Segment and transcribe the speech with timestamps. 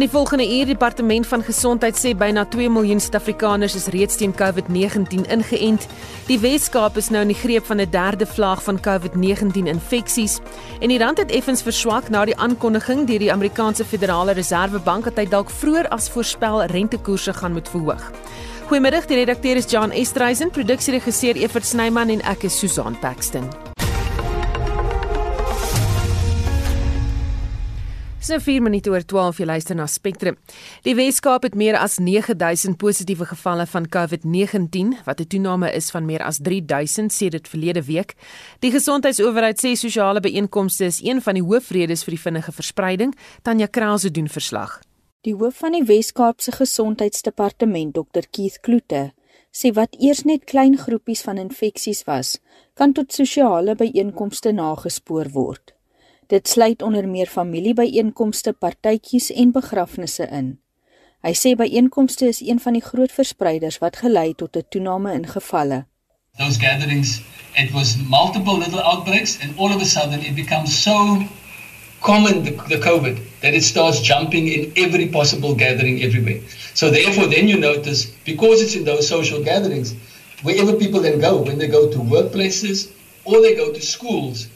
[0.00, 4.32] In die volgende uur departement van gesondheid sê byna 2 miljoen Suid-Afrikaners is reeds teen
[4.32, 5.84] COVID-19 ingeënt.
[6.24, 10.40] Die Wes-Kaap is nou in die greep van 'n derde vlaag van COVID-19 infeksies
[10.80, 15.16] en die rand het effens verswak na die aankondiging deur die Amerikaanse Federale Reservebank dat
[15.16, 18.10] hy dalk vroeër as voorspel rentekoerse gaan moet verhoog.
[18.66, 23.69] Goeiemiddag, die redakteur is John Estreisen, produksieregisseur Evert Snyman en ek is Susan Paxton.
[28.30, 30.36] So 4 minute oor 12 jy luister na Spectrum.
[30.86, 36.06] Die Weskaap het meer as 9000 positiewe gevalle van COVID-19 wat 'n toename is van
[36.06, 38.14] meer as 3000 sedert verlede week.
[38.60, 43.14] Die gesondheidsowerheid sê sosiale byeenkomste is een van die hoofredes vir die vinnige verspreiding.
[43.42, 44.80] Tanya Krause doen verslag.
[45.20, 49.12] Die hoof van die Weskaapse Gesondheidsdepartement, Dr Keith Kloete,
[49.50, 52.38] sê wat eers net klein groepies van infeksies was,
[52.74, 55.79] kan tot sosiale byeenkomste nagespoor word.
[56.30, 60.50] Dit sluit onder meer familiebyeenkomste, partytjies en begrafnisse in.
[61.26, 65.26] Hy sê byeenkomste is een van die groot verspreiders wat gelei tot 'n toename in
[65.26, 65.78] gevalle.
[66.38, 67.20] Those gatherings,
[67.62, 70.94] it was multiple little outbreaks and all of a sudden it becomes so
[72.00, 76.40] common the, the COVID that it starts jumping in every possible gathering everywhere.
[76.74, 79.94] So therefore then you notice because it's in those social gatherings
[80.42, 82.88] wherever people then go when they go to workplaces
[83.24, 84.46] or they go to schools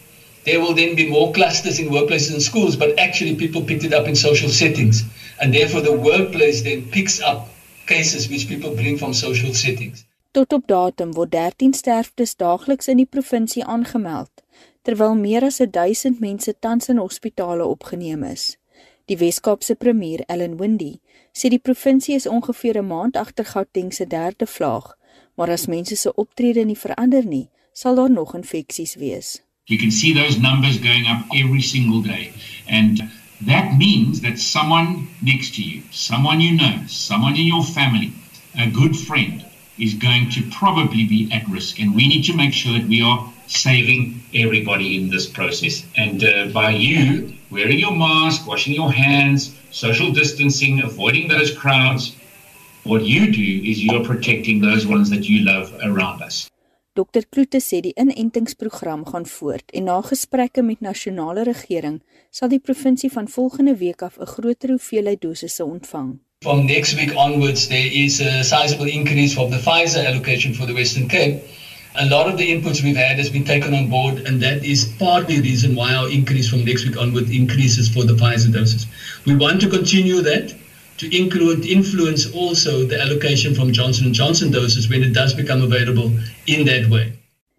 [0.45, 3.95] there will then be more clusters in workplaces and schools, but actually people picked it
[3.95, 5.05] up in social settings.
[5.41, 7.49] And therefore the workplace then picks up
[7.87, 10.05] cases which people bring from social settings.
[10.35, 14.43] Tot op datum word 13 sterftes daagliks in die provinsie aangemeld,
[14.83, 18.57] terwyl meer as 1000 mense tans in hospitale opgeneem is.
[19.07, 20.99] Die Wes-Kaapse premier, Ellen Windey,
[21.31, 24.97] sê die provinsie is ongeveer 'n maand agter Gauteng se derde vlaag,
[25.37, 29.44] maar as mense se optrede nie verander nie, sal daar nog infeksies wees.
[29.67, 32.35] You can see those numbers going up every single day.
[32.69, 33.11] And
[33.41, 38.13] that means that someone next to you, someone you know, someone in your family,
[38.59, 39.43] a good friend,
[39.79, 41.81] is going to probably be at risk.
[41.81, 45.87] And we need to make sure that we are saving everybody in this process.
[45.97, 52.15] And uh, by you wearing your mask, washing your hands, social distancing, avoiding those crowds,
[52.83, 56.51] what you do is you are protecting those ones that you love around us.
[56.95, 61.97] Dr Kloete sê die inentingsprogram gaan voort en na gesprekke met nasionale regering
[62.31, 66.13] sal die provinsie van volgende week af 'n groter hoeveelheid dosisse ontvang.
[66.45, 70.73] From next week onwards there is a sizable increase of the Pfizer allocation for the
[70.73, 71.43] Western Cape.
[71.95, 74.85] A lot of the inputs we've had has been taken on board and that is
[74.99, 78.87] partly the reason why our increase from next week onward increases for the Pfizer doses.
[79.27, 80.55] We want to continue that
[80.99, 85.63] to include influence also the allocation from Johnson and Johnson doses when it does become
[85.63, 86.11] available
[86.47, 87.13] in that way.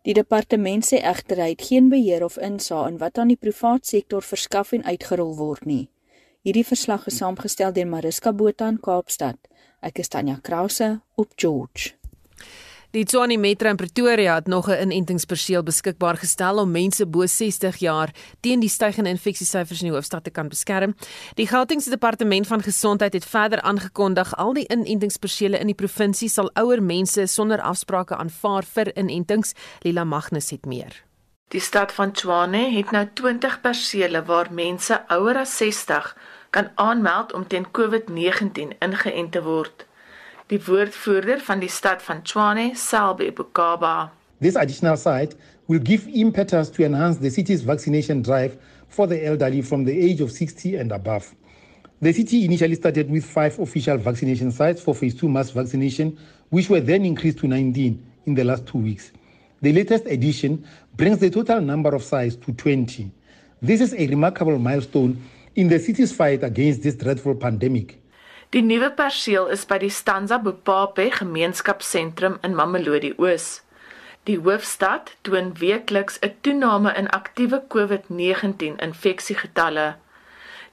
[0.06, 3.90] Die departement sê egter hy het geen beheer of insaag in wat aan die privaat
[3.90, 5.88] sektor verskaf en uitgerol word nie.
[6.46, 9.40] Hierdie verslag is saamgestel deur Mariska Botha in Kaapstad.
[9.82, 11.96] Ek is Tanya Krause op George.
[12.96, 17.76] Die Tshwane Metro in Pretoria het nog 'n inentingsperseel beskikbaar gestel om mense bo 60
[17.78, 20.96] jaar teen die stygende infeksiesyfers in die hoofstad te kan beskerm.
[21.34, 26.50] Die Gautengse Departement van Gesondheid het verder aangekondig al die inentingspersele in die provinsie sal
[26.54, 29.54] ouer mense sonder afsprake aanvaar vir inentings.
[29.80, 31.04] Lila Magnus het meer.
[31.48, 36.18] Die stad van Tshwane het nou 20 persele waar mense ouer as 60
[36.50, 39.86] kan aanmeld om teen COVID-19 ingeënt te word
[40.48, 44.12] die woordvoerder van die stad van Tshwane, Selby Bukaba.
[44.42, 45.36] This additional site
[45.66, 48.56] will give impetus to enhance the city's vaccination drive
[48.88, 51.34] for the elderly from the age of 60 and above.
[52.02, 56.16] The city initially started with five official vaccination sites for phase 2 mass vaccination,
[56.50, 59.12] which were then increased to 19 in the last two weeks.
[59.62, 60.64] The latest addition
[60.96, 63.10] brings the total number of sites to 20.
[63.64, 65.20] This is a remarkable milestone
[65.56, 68.00] in the city's fight against this dreadful pandemic.
[68.56, 73.48] Die nuwe perseel is by die Stanza Bopape Gemeenskapsentrum in Mamelodi Oos.
[74.30, 79.98] Die hoofstad toon weekliks 'n toename in aktiewe COVID-19 infeksiegetalle.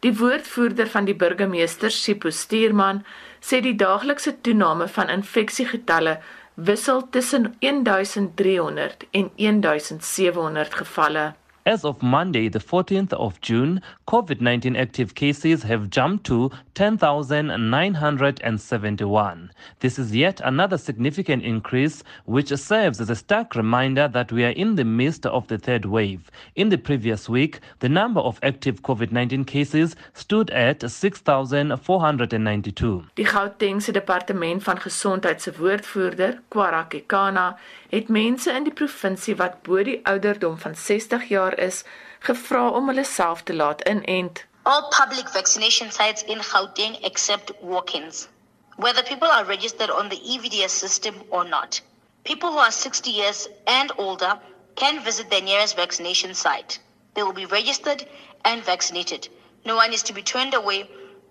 [0.07, 3.05] Die woordvoerder van die burgemeester, Sipho Stuurman,
[3.41, 6.21] sê die daaglikse toename van infeksiegetalle
[6.55, 11.35] wissel tussen 1300 en 1700 gevalle.
[11.65, 19.53] As of Monday, the 14th of June, COVID 19 active cases have jumped to 10,971.
[19.79, 24.51] This is yet another significant increase, which serves as a stark reminder that we are
[24.51, 26.33] in the midst of the third wave.
[26.57, 33.05] In the previous week, the number of active COVID 19 cases stood at 6,492.
[33.15, 37.57] Die Gautengse Departement van Gesondheid se woordvoerder, Kwara Kekana,
[37.91, 41.85] het mense in die provinsie wat bo die ouderdom van 60 jaar jaar is,
[42.21, 44.45] gevra om hulle self te laat inent.
[44.63, 48.29] All public vaccination sites in Gauteng accept walk-ins,
[48.77, 51.81] whether people are registered on the EVDS system or not.
[52.25, 54.39] People who are 60 years and older
[54.77, 56.79] can visit their nearest vaccination site.
[57.15, 58.07] They will be registered
[58.45, 59.29] and vaccinated.
[59.65, 60.89] No one is to be turned away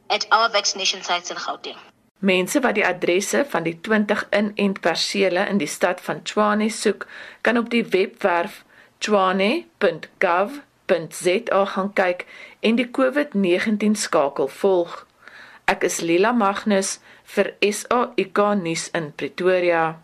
[0.10, 1.80] at our vaccination sites in Gauteng.
[2.20, 7.08] Mense wat die adresse van die 20 inentpersele in die stad van Tshwane soek,
[7.42, 8.62] kan op die webwerf
[9.02, 12.26] tshwane.gov.za gaan kyk
[12.62, 15.08] en die COVID-19 skakel volg.
[15.66, 17.00] Ek is Lila Magnus
[17.34, 19.98] vir SAK nuus in Pretoria.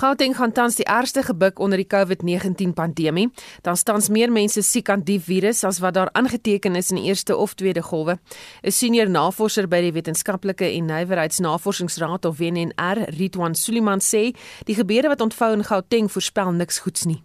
[0.00, 3.28] Gauteng gaan tans die ergste gebuk onder die COVID-19 pandemie.
[3.60, 7.12] Dan staan meer mense siek aan die virus as wat daar aangeteken is in die
[7.12, 8.18] eerste of tweede golwe.
[8.64, 14.32] 'n Senior navorser by die Wetenskaplike en Nywerheidsnavorsingsraad of WNR, Ritwan Suliman sê,
[14.64, 17.22] die gebeure wat ontvou in Gauteng voorspel niks goeds nie.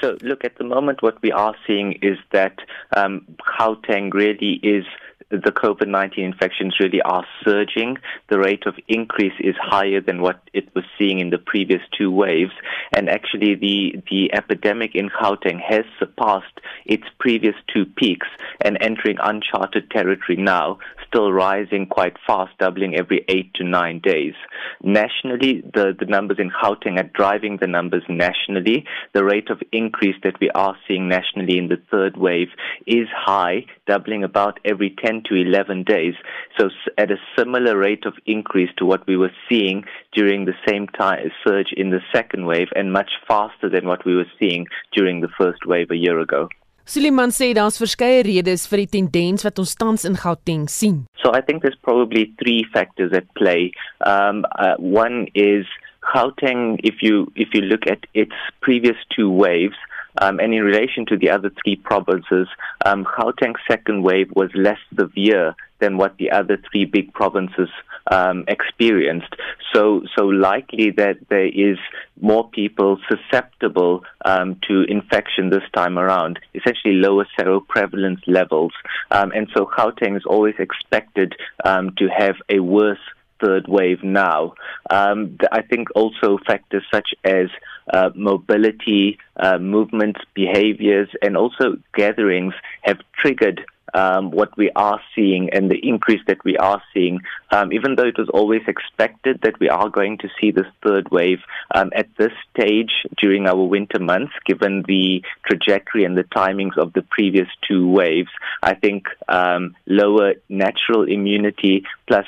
[0.00, 2.58] So, look, at the moment, what we are seeing is that
[2.96, 3.24] um,
[3.58, 4.84] Gauteng really is
[5.30, 7.96] the COVID 19 infections really are surging.
[8.30, 12.12] The rate of increase is higher than what it was seeing in the previous two
[12.12, 12.52] waves.
[12.92, 18.28] And actually, the, the epidemic in Gauteng has surpassed its previous two peaks
[18.60, 20.78] and entering uncharted territory now,
[21.08, 24.34] still rising quite fast, doubling every eight to nine days.
[24.82, 28.84] Nationally, the, the numbers in Gauteng are driving the numbers nationally.
[29.12, 32.48] The rate of increase that we are seeing nationally in the third wave
[32.86, 36.14] is high, doubling about every 10 to 11 days.
[36.58, 40.86] So at a similar rate of increase to what we were seeing during the same
[40.88, 45.20] time surge in the second wave and much faster than what we were seeing during
[45.20, 46.48] the first wave a year ago.
[46.86, 51.00] Suliman sê daar's verskeie redes vir die tendens wat ons tans in Gauteng sien.
[51.18, 53.72] So I think there's probably three factors at play.
[54.06, 55.66] Um uh, one is
[56.06, 59.74] Gauteng if you if you look at its previous two waves
[60.18, 62.48] Um, and in relation to the other three provinces,
[62.84, 67.68] um, Gauteng's second wave was less severe than what the other three big provinces
[68.10, 69.34] um, experienced.
[69.74, 71.76] So, so likely that there is
[72.20, 78.72] more people susceptible um, to infection this time around, essentially lower seroprevalence levels.
[79.10, 81.34] Um, and so Gauteng is always expected
[81.64, 82.98] um, to have a worse
[83.40, 84.54] third wave now.
[84.88, 87.48] Um, I think also factors such as
[87.92, 95.50] uh, mobility, uh, movements, behaviors, and also gatherings have triggered um, what we are seeing
[95.50, 99.58] and the increase that we are seeing, um, even though it was always expected that
[99.60, 101.40] we are going to see this third wave
[101.74, 106.92] um, at this stage during our winter months, given the trajectory and the timings of
[106.92, 108.30] the previous two waves,
[108.62, 112.26] I think um, lower natural immunity plus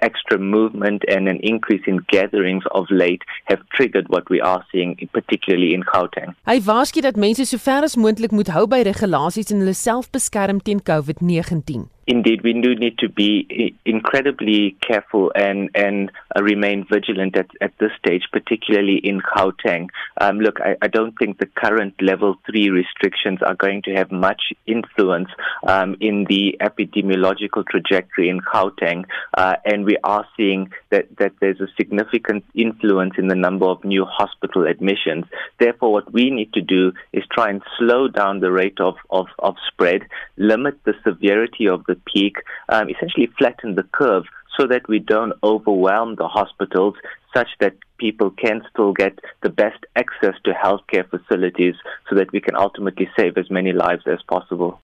[0.00, 4.96] extra movement and an increase in gatherings of late have triggered what we are seeing,
[5.12, 6.34] particularly in Gauteng.
[6.46, 10.60] Hy waarsku dat mense sover as moontlik moet hou by regulasies en hulle self beskerm
[10.62, 11.95] teen COVID-19.
[12.06, 17.72] Indeed, we do need to be incredibly careful and and uh, remain vigilant at, at
[17.80, 19.88] this stage, particularly in Gauteng.
[20.20, 24.12] Um, look, I, I, don't think the current level three restrictions are going to have
[24.12, 25.28] much influence
[25.66, 29.04] um, in the epidemiological trajectory in Gauteng,
[29.36, 33.84] uh, and we are seeing that that there's a significant influence in the number of
[33.84, 35.24] new hospital admissions.
[35.58, 39.26] Therefore, what we need to do is try and slow down the rate of of,
[39.40, 40.02] of spread,
[40.36, 42.36] limit the severity of the peak,
[42.68, 44.24] um, essentially flatten the curve
[44.56, 46.94] so that we don't overwhelm the hospitals
[47.34, 51.74] such that people can still get the best access to healthcare facilities
[52.08, 54.80] so that we can ultimately save as many lives as possible.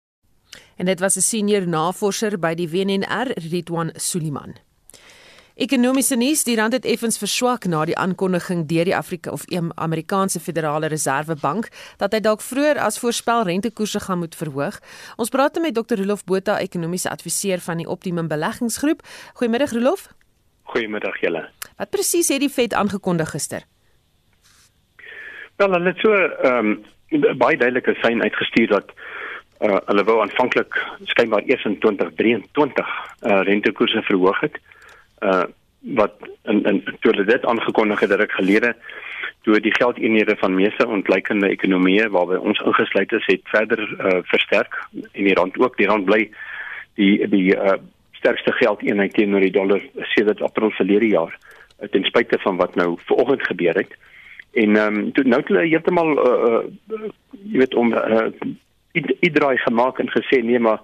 [0.78, 4.67] En dit was 'n senior navorser by die WNR, Ridwan Suliman.
[5.58, 9.46] Ekonomiese nuus: Die rand het effens verswak na die aankondiging deur die Afrika of
[9.82, 14.78] Amerikaanse Federale Reservebank dat hy dalk vroeër as voorspel rentekoerse gaan moet verhoog.
[15.18, 15.98] Ons praat met Dr.
[15.98, 19.02] Rolof Botha, ekonomiese adviseur van die Optimum Beleggingsgroep.
[19.34, 20.06] Goeiemiddag Rolof.
[20.70, 21.48] Goeiemiddag julle.
[21.82, 23.66] Wat presies het die Fed aangekondig gister?
[25.58, 30.84] Wel, hulle het so ehm um, baie duidelike sein uitgestuur dat uh, hulle wou aanvanklik
[31.10, 32.90] skynbaar eers in 2023
[33.26, 34.76] uh, rentekoerse verhoog het uh
[35.98, 38.76] wat in in toe hulle dit aangekondig het dat ek gelede
[39.48, 44.76] toe die geldeenhede van meeste ontleikende ekonomieë waarby ons ingesluit is, het verder uh, versterk
[45.14, 45.78] en die rand ook.
[45.78, 46.26] Die rand bly
[47.00, 47.78] die die uh,
[48.20, 49.84] sterkste geldeenheid teenoor die dollar
[50.16, 53.96] sedert April verlede jaar uh, ten spyte van wat nou vanoggend gebeur het.
[54.54, 57.10] En ehm um, toe nou het hulle heeltemal uh, uh,
[57.44, 58.28] jy weet om uh,
[59.20, 60.82] iedereen gemaak en gesê nee maar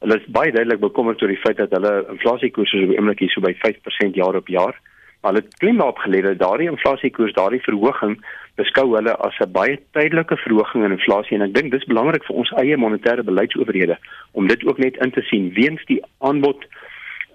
[0.00, 3.30] hulle is baie duidelik bekommerd oor die feit dat hulle inflasiekoers op die oomblik hier
[3.30, 4.74] so by 5% jaar op jaar.
[5.20, 8.18] Maar hulle het klim daarop gelê dat daardie inflasiekoers, daardie verhoging
[8.60, 12.36] beskou hulle as 'n baie tydelike verhoging in inflasie en ek dink dis belangrik vir
[12.36, 13.96] ons eie monetêre beleidsowerhede
[14.32, 16.64] om dit ook net in te sien weens die aanbod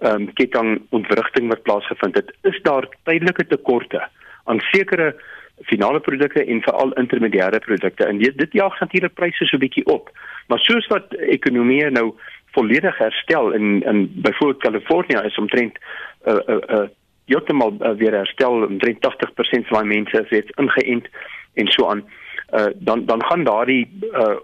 [0.00, 2.32] ehm um, ketting ontwrigting wat plaasgevind het.
[2.42, 4.08] Is daar tydelike tekorte
[4.44, 5.14] aan sekere
[5.62, 8.04] finale produkte en veral intermediêre produkte.
[8.04, 10.10] En dit dit jaag natuurlik pryse so bietjie op.
[10.48, 12.14] Maar soos wat ekonomie nou
[12.52, 15.78] volledig herstel in in byvoorbeeld Kalifornië is omtrent
[16.24, 16.88] uh, uh, uh,
[17.24, 21.08] heeltemal uh, weer herstel omtrent 80% van die mense is reeds ingeënt
[21.54, 22.04] en so aan.
[22.50, 24.36] Uh, dan dan gaan daardie uh,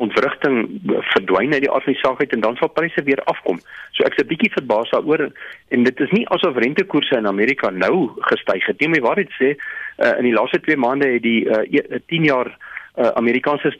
[0.00, 0.80] ontwrigting
[1.12, 3.60] verdwyn uit die organisasie en dan sal pryse weer afkom.
[3.92, 5.28] So ek's 'n bietjie verbaas daaroor
[5.68, 8.88] en dit is nie asof rentekoerse in Amerika nou gestyg het nie.
[8.88, 12.48] My waarheid sê uh, in die laaste 2 maande het die uh, 10 jaar
[12.96, 13.72] uh, Amerikaanse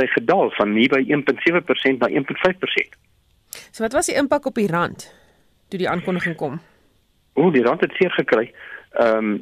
[0.00, 3.05] hy gedaal van nie by 1.7% na 1.5%.
[3.70, 5.10] So wat was die impak op die rand
[5.68, 6.60] toe die aankondiging kom?
[7.34, 8.50] O, die rand het seer gekry.
[8.96, 9.36] Ehm um,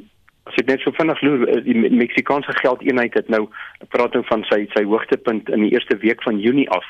[0.45, 3.45] as ek net so vinnig loer eh, die Meksikaanse geldeenheid het nou
[3.93, 6.85] praat nou van sy sy hoogtepunt in die eerste week van Junie af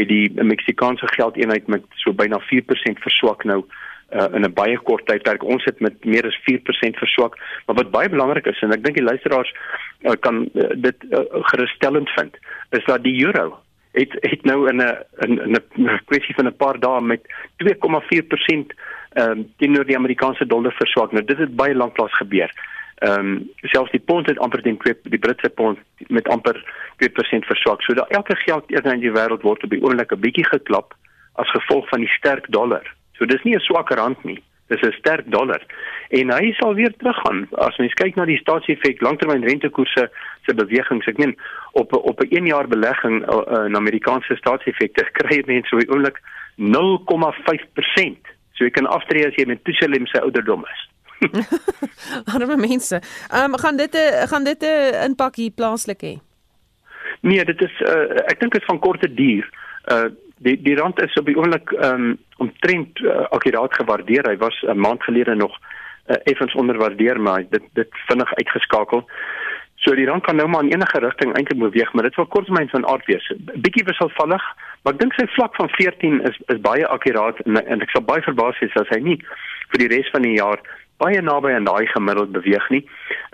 [0.00, 5.06] het die Meksikaanse geldeenheid met so byna 4% verswak nou uh, in 'n baie kort
[5.08, 8.84] tydperk ons het met meer as 4% verswak maar wat baie belangrik is en ek
[8.84, 9.54] dink die luisteraars
[10.04, 12.36] uh, kan uh, dit uh, gerusstellend vind
[12.76, 13.56] is dat die euro
[13.92, 17.20] het het nou in 'n in 'n kwessie van 'n paar dae met
[17.56, 18.74] 2,4%
[19.12, 21.12] ehm um, teenoor die Amerikaanse dollar verswak.
[21.12, 22.52] Nou dit het baie lanklaas gebeur.
[22.98, 26.56] Ehm um, selfs die pond het amper teen die Britse pond met amper
[26.96, 27.82] 2% verswak.
[27.82, 30.94] So dat elke geld eerder in die wêreld word op die oomblik 'n bietjie geklap
[31.32, 32.94] as gevolg van die sterk dollar.
[33.12, 34.42] So dis nie 'n swak rand nie.
[34.68, 35.62] Dis 'n sterk dollar.
[36.08, 37.48] En hy sal weer teruggaan.
[37.50, 40.10] As mens kyk na die staatsefek langtermyn rentekoerse
[40.46, 41.36] se bewegings, ek meen
[41.72, 45.90] op op 'n 1 jaar belegging uh, in Amerikaanse staatsefekte kry jy net so die
[45.90, 46.20] oomblik
[46.56, 48.36] 0,5%.
[48.52, 50.88] So jy kan aftree as jy met toeselem se ouderdom is.
[52.34, 53.00] Arme mense.
[53.30, 56.18] Ehm um, gaan dit 'n gaan dit 'n impak hier plaaslik hê?
[57.20, 59.50] Nee, dit is uh, ek dink dit is van korte duur.
[59.92, 60.08] Uh
[60.38, 64.30] die die rand is op die oomblik um, omtrent uh, akkuraat gewaardeer.
[64.30, 69.08] Hy was 'n maand gelede nog uh, effens onderwaardeer, maar dit dit vinnig uitgeskakel.
[69.74, 72.68] So die rand kan nou maar in enige rigting eintlik beweeg, maar dit sal korttermyn
[72.68, 73.32] van aard wees.
[73.54, 74.42] Bietjie wisselvallig,
[74.82, 78.02] maar ek dink sy vlak van 14 is is baie akkuraat en, en ek sal
[78.02, 79.18] baie verbaas wees as hy nie
[79.70, 80.62] vir die res van die jaar
[80.98, 82.82] baie naby aan daai gemiddeld beweeg nie.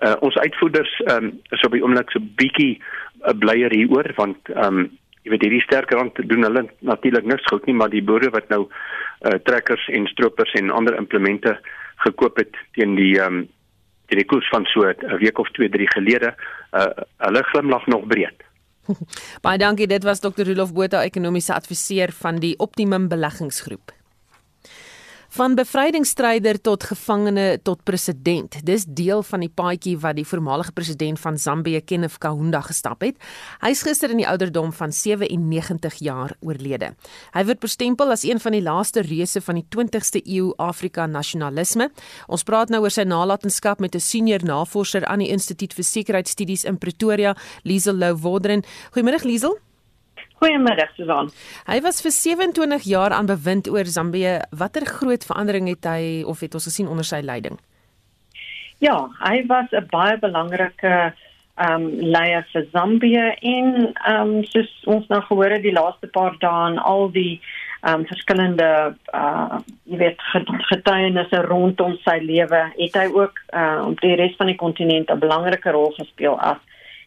[0.04, 4.84] Uh, ons uitvoerders um, is op die oomblik so bietjie uh, blyer hieroor want ehm
[4.84, 4.92] um,
[5.24, 8.48] jy weet hierdie sterk rand doen hulle natuurlik niks goed nie, maar die boere wat
[8.52, 11.56] nou uh, trekkers en stroopers en ander implemente
[12.04, 13.44] gekoop het teen die ehm um,
[14.12, 16.34] teen die koers van so 'n week of 2, 3 gelede,
[16.76, 16.92] uh,
[17.24, 18.44] hulle glimlag nog breed.
[19.44, 20.44] Baie dankie, dit was Dr.
[20.44, 24.03] Rolof Botha, ekonomiese adviseur van die Optimum Beleggingsgroep.
[25.34, 28.54] Van bevrydingsstryder tot gevangene tot president.
[28.62, 33.18] Dis deel van die paadjie wat die voormalige president van Zambië, Kenneth Kaunda, gestap het.
[33.64, 36.92] Hy is gister in die ouderdom van 97 jaar oorlede.
[37.34, 41.90] Hy word bestempel as een van die laaste reuse van die 20ste eeu Afrika nasionalisme.
[42.30, 46.64] Ons praat nou oor sy nalatenskap met 'n senior navorser aan die Instituut vir Sekuriteitsstudies
[46.64, 48.62] in Pretoria, Liesel Lou Wodren.
[48.94, 49.63] Goeiemôre Liesel.
[50.44, 51.30] Goeiemiddag Susan.
[51.64, 54.42] Hy was vir 27 jaar aan bewind oor Zambië.
[54.52, 57.56] Watter groot verandering het hy of het ons gesien onder sy leiding?
[58.84, 61.14] Ja, hy was 'n baie belangrike
[61.56, 66.06] ehm um, leier vir Zambië en ehm um, soos ons nou gehoor het die laaste
[66.06, 67.40] paar dae en al die
[67.80, 70.20] ehm um, verskillende uh jy weet
[70.68, 75.18] getuienisse rondom sy lewe, het hy ook uh op die res van die kontinent 'n
[75.18, 76.60] belangrike rol gespeel as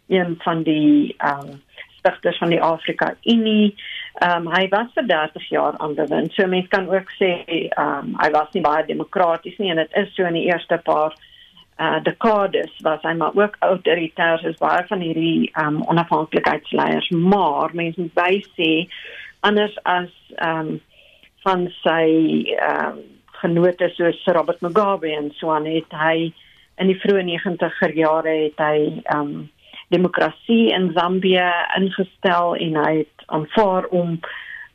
[0.07, 1.61] een van die ehm um,
[2.07, 3.75] stigters van die Afrika Unie.
[4.13, 6.33] Ehm um, hy was vir 30 jaar aan bewind.
[6.33, 9.97] So mense kan ook sê ehm um, hy was nie baie demokraties nie en dit
[10.01, 11.15] is so in die eerste paar
[11.77, 17.69] uh dekades was hy maar ook autoritair as baie van hierdie ehm um, onafhanklikheidsleiers, maar
[17.73, 18.71] mense moet by sê
[19.41, 20.79] anders as ehm um,
[21.43, 22.07] van sy
[22.57, 23.05] ehm um,
[23.37, 26.31] genote soos Robert Mugabe en so aan het hy
[26.81, 29.45] in die vroeë 90er jare het hy ehm um,
[29.87, 34.19] demokrasie in Zambië ingestel en hy het aanvaar om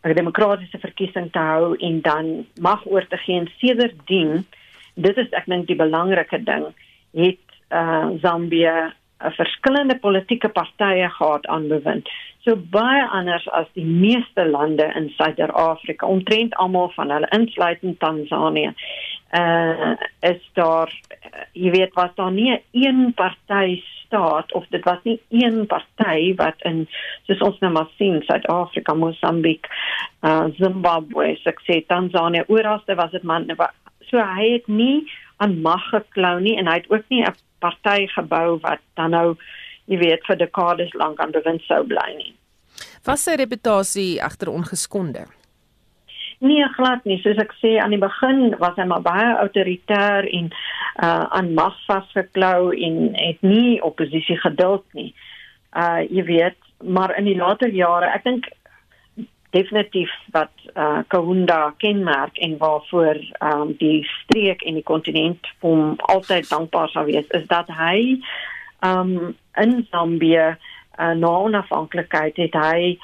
[0.02, 4.46] 'n demokratiese verkiesing te hou en dan mag oor te gee sedertdien
[4.94, 6.66] dit is ek dink die belangrike ding
[7.12, 8.92] het uh, Zambië
[9.22, 12.08] 'n verskillende politieke partye gehad aan bewind.
[12.42, 18.74] So baie anders as die meeste lande in Suider-Afrika, omtrent almal van hulle insluitend Tansanië.
[19.32, 25.00] Uh is daar uh, jy weet was daar nie een party staat of dit was
[25.08, 26.84] nie een party wat in
[27.26, 29.66] soos ons nou maar sien Suid-Afrika, Mosambiek,
[30.20, 33.48] uh Zimbabwe, sê Tansanië, ooralste was dit man
[34.10, 35.08] so hy het nie
[35.40, 39.36] aan mag geklou nie en hy het ook nie 'n party gebou wat dan nou
[39.86, 42.34] jy weet vir dekades lank aan bewind sou bly nie.
[43.04, 45.26] Was sy reputasie agter ongeskonde?
[46.42, 47.20] Nee, glad nie.
[47.22, 50.48] Soos ek sê aan die begin was hy maar baie autoritair en
[51.06, 55.12] uh aan mag vasgeklou en het nie oppositie geduld nie.
[55.70, 58.50] Uh jy weet, maar in die later jare, ek dink
[59.54, 63.22] definitief wat uh Kaunda kenmerk en waarvoor
[63.52, 68.18] um die streek en die kontinent hom altyd dankbaar sou wees is dat hy
[68.82, 70.56] um in Zambië
[70.98, 72.96] uh, na onafhanklikheid het hy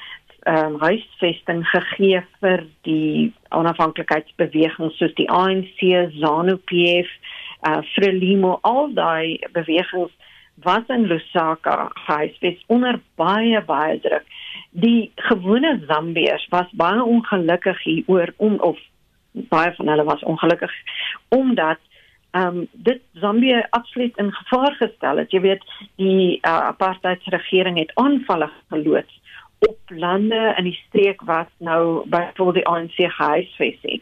[0.47, 5.81] um huisvesting gegee vir die onafhanklikheidsbeweging soos die ANC,
[6.21, 7.11] ZANU-PF,
[7.67, 10.11] uh Frelimo al daai bewegings
[10.63, 14.25] was in Lusaka huisves onder baie baie druk
[14.71, 18.77] die gewone Zambiërs was baie ongelukkig hieroor om of
[19.31, 20.71] baie van hulle was ongelukkig
[21.29, 21.79] omdat
[22.31, 25.31] ehm um, dit Zambië absoluut in gevaar gestel het.
[25.31, 25.63] Jy weet,
[25.95, 29.21] die uh, apartheidsregering het aanvalle geloods
[29.59, 34.01] op lande in die streek wat nou byvoorbeeld die ANC gehuisves het.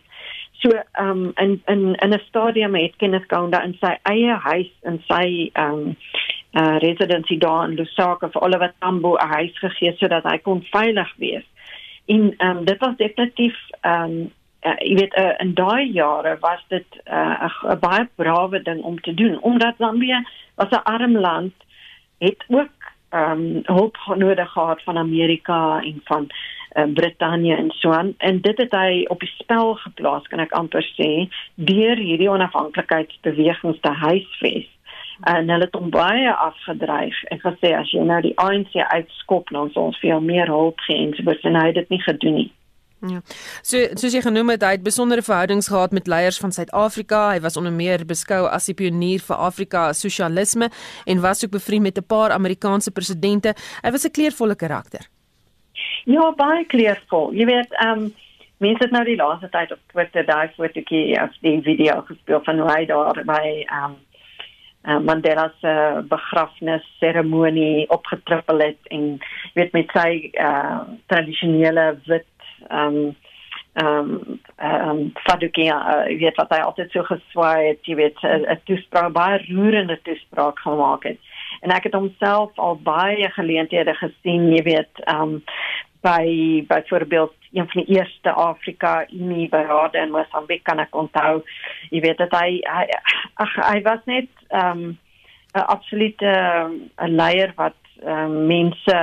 [0.51, 4.71] So ehm um, in in in 'n stadium het Kenneth Kaunda in sy eie huis
[4.81, 5.97] in sy ehm um,
[6.51, 11.13] uh, residency daar in Lusaka vir Oliver Tambo 'n huis gegee sodat hy kon veilig
[11.17, 11.45] wees.
[12.05, 16.37] En ehm um, dit was definitief ehm um, uh, jy weet uh, in daai jare
[16.39, 21.17] was dit 'n uh, baie brawe ding om te doen omdat Zambië was 'n arm
[21.17, 21.53] land
[22.17, 22.76] het ook
[23.09, 26.27] ehm um, hulp nodig gehad van Amerika en van
[26.77, 28.13] uh, Brittanje en so aan.
[28.17, 33.79] En dit het hy op die spel geplaas kan ek amper sê deur hierdie onafhanklikheidsbewegings
[33.79, 34.67] te huisves.
[35.23, 37.23] En hulle het hom baie afgedreig.
[37.23, 41.07] En gesê as jy nou die ANC uitskop dan sal ons jou meer hulp gee
[41.07, 42.51] en so en hy het dit nie gedoen nie.
[43.05, 43.21] Ja.
[43.61, 47.27] So soos jy genoem het, hy het besondere verhoudings gehad met leiers van Suid-Afrika.
[47.35, 50.71] Hy was onder meer beskou as die pionier vir Afrika sosialisme
[51.05, 53.53] en was ook bevriend met 'n paar Amerikaanse presidente.
[53.83, 55.05] Hy was 'n kleurvolle karakter.
[56.05, 57.33] Ja, baie kleurvol.
[57.33, 58.13] Jy weet, ehm um,
[58.57, 62.59] mense het nou die laaste tyd op Twitter daai fotootjie of die video gespeel van
[62.59, 63.97] hoe hy daar by ehm um,
[64.87, 69.17] uh, Mandela se begrafnis seremonie opgetrippel het en
[69.53, 70.79] weet met sy uh,
[71.11, 72.27] tradisionele wit
[72.69, 73.15] ehm um,
[73.77, 78.23] ehm um, ehm um, fadukia uh, weet wat hy altyd so geswaai het jy weet
[78.23, 81.19] 'n toespraak baie roerende toespraak gemaak het
[81.61, 85.43] en ek het homself al baie geleenthede gesien jy weet ehm um,
[86.01, 91.41] by byvoorbeeld een van die eerste Afrika Unie berade in Mosambik kan ek onthou.
[91.89, 92.85] Jy weet dat hy hy
[93.43, 94.97] ag hy was net ehm um,
[95.57, 98.97] 'n absolute 'n um, leier wat ehm um, mense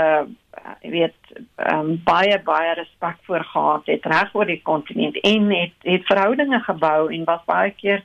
[0.81, 1.14] weet
[1.57, 6.07] ehm um, baie baie respek voor gehad het reg oor die kontinent en het het
[6.07, 8.03] verhoudinge gebou en was baie keer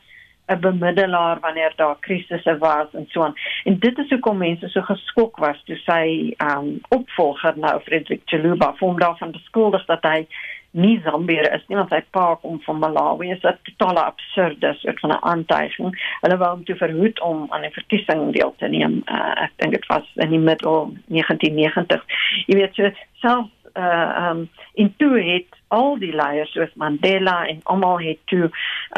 [0.49, 3.33] 'n bemiddelaar wanneer daar krisisse was en so aan.
[3.63, 8.73] En dit is hoekom mense so geskok was toe sy um opvolger nou Frederik Chiluba
[8.75, 10.27] vorm daarvan beskuldig dat hy
[10.71, 13.31] nie Zambië is nie want hy pa kom van Malawi.
[13.31, 15.91] Is 'n totale absurde soort van 'n aantuiging.
[16.21, 19.01] Hulle wou hom toe verhoed om aan 'n verkiesing deel te neem.
[19.05, 22.05] Uh, ek dink dit was in die middel 1990.
[22.45, 27.59] Jy weet so self uh um in toe het al die leiers soos Mandela en
[27.63, 28.49] almal het toe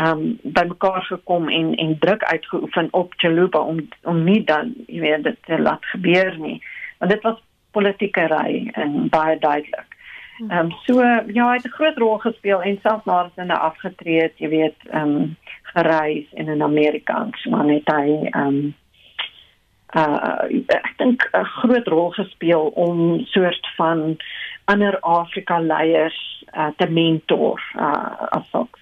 [0.03, 5.23] um bymekaar gekom en en druk uitgeoefen op Chiluba om om nie dan jy weet
[5.23, 6.61] dit te laat gebeur nie
[6.97, 7.39] want dit was
[7.71, 9.90] politieke ry en baie duidelik.
[10.49, 13.59] Ehm um, so ja, hy het 'n groot rol gespeel en selfs nadat hy nou
[13.59, 15.37] afgetree het, jy weet, ehm um,
[15.73, 18.75] gereis in in Amerika en so aan het hy ehm um,
[19.95, 24.17] uh ek dink 'n groot rol gespeel om soort van
[24.65, 28.80] ander Afrika leiers uh, te mentor uh, as sulks.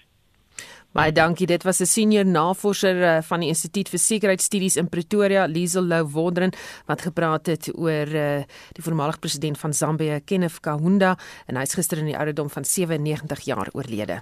[0.89, 1.45] Baie dankie.
[1.45, 6.04] Dit was 'n senior navorser uh, van die Instituut vir Sekuriteitsstudies in Pretoria, Liesel Lou
[6.04, 6.52] Wonderen,
[6.86, 8.41] wat gepraat het oor uh,
[8.73, 12.65] die voormalige president van Zambië, Kenneth Kaunda, en hy is gister in die ouderdom van
[12.65, 14.21] 97 jaar oorlede.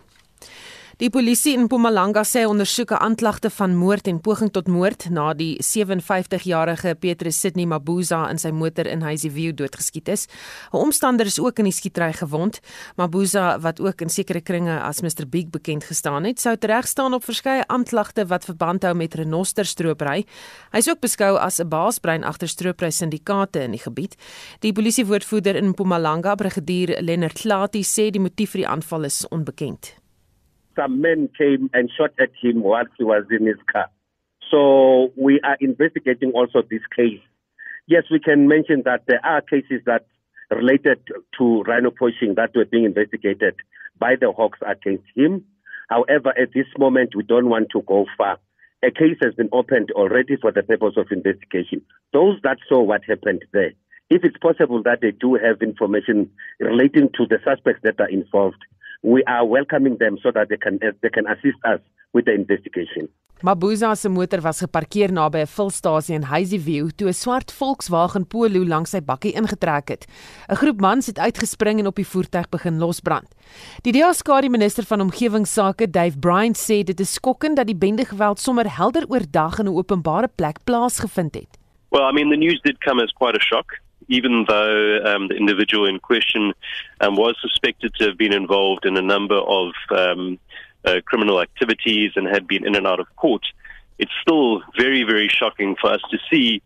[0.98, 5.60] Die polisie in Mpumalanga sê ondersoek aanklagte van moord en poging tot moord na die
[5.62, 10.26] 57-jarige Petrus Sydney Mabuza in sy motor in Hazyview doodgeskiet is.
[10.74, 12.58] 'n Omstander is ook in die skietery gewond.
[12.98, 17.24] Mabuza, wat ook in sekere kringe as Mr Big bekend gestaan het, sou teregstaan op
[17.24, 20.26] verskeie aanklagte wat verband hou met renosterstroopry.
[20.72, 24.16] Hy is ook beskou as 'n baasbrein agter stroopry syndikaate in die gebied.
[24.62, 29.97] Die polisiewoordvoerder in Mpumalanga, brigadier Lennard Klati, sê die motief vir die aanval is onbekend.
[30.78, 33.90] Some men came and shot at him while he was in his car.
[34.50, 37.20] So we are investigating also this case.
[37.88, 40.06] Yes, we can mention that there are cases that
[40.52, 41.00] related
[41.38, 43.56] to rhino poaching that were being investigated
[44.00, 45.44] by the Hawks against him.
[45.90, 48.38] However, at this moment, we don't want to go far.
[48.84, 51.82] A case has been opened already for the purpose of investigation.
[52.14, 53.72] Those that saw what happened there,
[54.10, 58.64] if it's possible that they do have information relating to the suspects that are involved,
[59.04, 61.82] we are welcoming them so that they can they can assist us
[62.14, 63.10] with the investigation.
[63.44, 68.66] Mabuza se motor was geparkeer naby 'n vulstasie in Hazyview toe 'n swart Volkswagen Polo
[68.66, 70.08] langs sy bakkie ingetrek het.
[70.50, 73.30] 'n Groep mans het uitgespring en op die voertuig begin losbrand.
[73.84, 78.76] Die DEA-skare minister van omgewingsake, Dave Bryant, sê dit is skokkend dat die bendegeweld sommer
[78.78, 81.58] helder oordag in 'n openbare plek plaasgevind het.
[81.92, 83.78] Well, I mean the news did come as quite a shock.
[84.08, 86.54] Even though um, the individual in question
[87.02, 90.40] um, was suspected to have been involved in a number of um,
[90.86, 93.42] uh, criminal activities and had been in and out of court,
[94.00, 96.62] it's still very, very shocking for us to see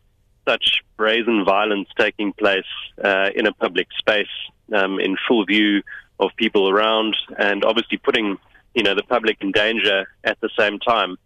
[0.48, 2.65] such brazen violence taking place
[3.04, 4.28] uh, in a public space
[4.74, 5.82] um, in full view
[6.20, 8.38] of people around and obviously putting
[8.76, 11.17] you know the public in danger at the same time.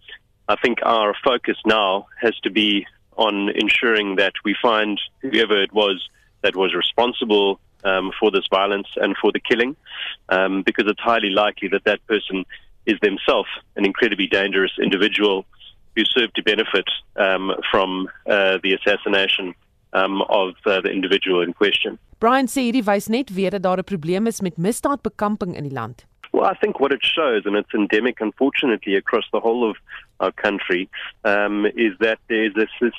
[0.48, 5.74] I think our focus now has to be on ensuring that we find whoever it
[5.74, 6.08] was
[6.42, 9.76] that was responsible um, for this violence and for the killing,
[10.30, 12.46] um, because it's highly likely that that person
[12.86, 15.46] is themselves an incredibly dangerous individual
[15.96, 19.54] who served to benefit um, from uh, the assassination
[19.94, 21.98] um, of uh, the individual in question.
[22.20, 25.74] Brian sê hierdie wys net weer dat daar 'n probleem is met misdaadbekamping in die
[25.74, 26.06] land.
[26.36, 29.78] Well, I think what it shows, and it's endemic, unfortunately, across the whole of
[30.20, 30.90] our country,
[31.24, 32.92] um, is that there's this, this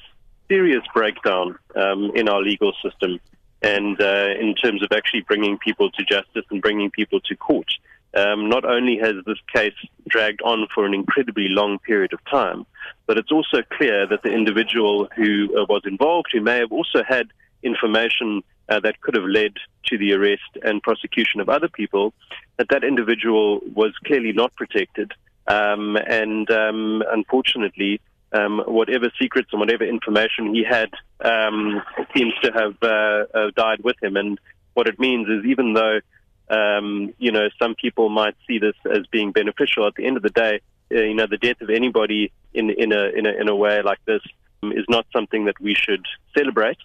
[0.49, 3.21] serious breakdown um, in our legal system
[3.61, 7.71] and uh, in terms of actually bringing people to justice and bringing people to court.
[8.17, 9.75] Um, not only has this case
[10.09, 12.65] dragged on for an incredibly long period of time,
[13.07, 17.03] but it's also clear that the individual who uh, was involved, who may have also
[17.07, 17.27] had
[17.63, 19.55] information uh, that could have led
[19.87, 22.13] to the arrest and prosecution of other people,
[22.57, 25.13] that that individual was clearly not protected.
[25.47, 28.01] Um, and um, unfortunately,
[28.33, 31.83] um, whatever secrets and whatever information he had um,
[32.15, 34.17] seems to have uh, uh, died with him.
[34.17, 34.39] And
[34.75, 36.01] what it means is, even though
[36.49, 40.23] um, you know some people might see this as being beneficial, at the end of
[40.23, 40.61] the day,
[40.93, 43.83] uh, you know the death of anybody in in a in a in a way
[43.83, 44.23] like this
[44.63, 46.05] is not something that we should
[46.37, 46.79] celebrate.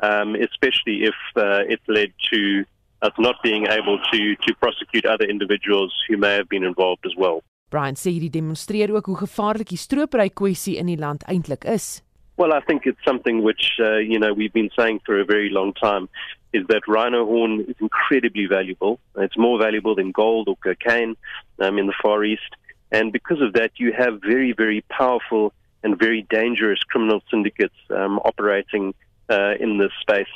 [0.00, 2.64] Um, especially if uh, it led to
[3.02, 7.14] us not being able to to prosecute other individuals who may have been involved as
[7.16, 7.42] well.
[7.70, 12.02] Brian sê hierdie demonstreer ook hoe gevaarlik die stroopry kwessie in die land eintlik is.
[12.38, 15.50] Well, I think it's something which uh, you know we've been saying for a very
[15.50, 16.08] long time
[16.52, 18.98] is that rhino horn is incredibly valuable.
[19.16, 21.16] It's more valuable than gold or cocaine
[21.60, 22.56] um, in the Far East,
[22.90, 28.18] and because of that, you have very, very powerful and very dangerous criminal syndicates um,
[28.24, 28.94] operating
[29.28, 30.28] uh, in this space.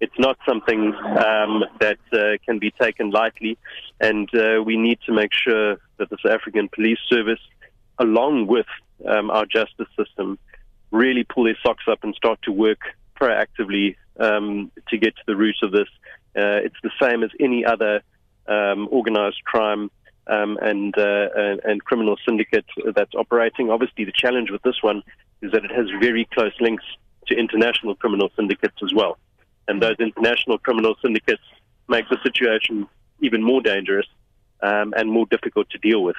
[0.00, 3.58] It's not something um, that uh, can be taken lightly,
[4.00, 7.40] and uh, we need to make sure that the South African Police Service,
[7.98, 8.66] along with
[9.06, 10.38] um, our justice system,
[10.90, 12.80] really pull their socks up and start to work
[13.20, 15.88] proactively um, to get to the root of this.
[16.34, 18.00] Uh, it's the same as any other
[18.48, 19.90] um, organized crime
[20.26, 23.70] um, and, uh, and, and criminal syndicate that's operating.
[23.70, 25.02] Obviously, the challenge with this one
[25.42, 26.84] is that it has very close links
[27.30, 29.18] to international criminal syndicates as well.
[29.68, 31.42] And those international criminal syndicates
[31.88, 32.86] make the situation
[33.20, 34.06] even more dangerous
[34.62, 36.16] um, and more difficult to deal with.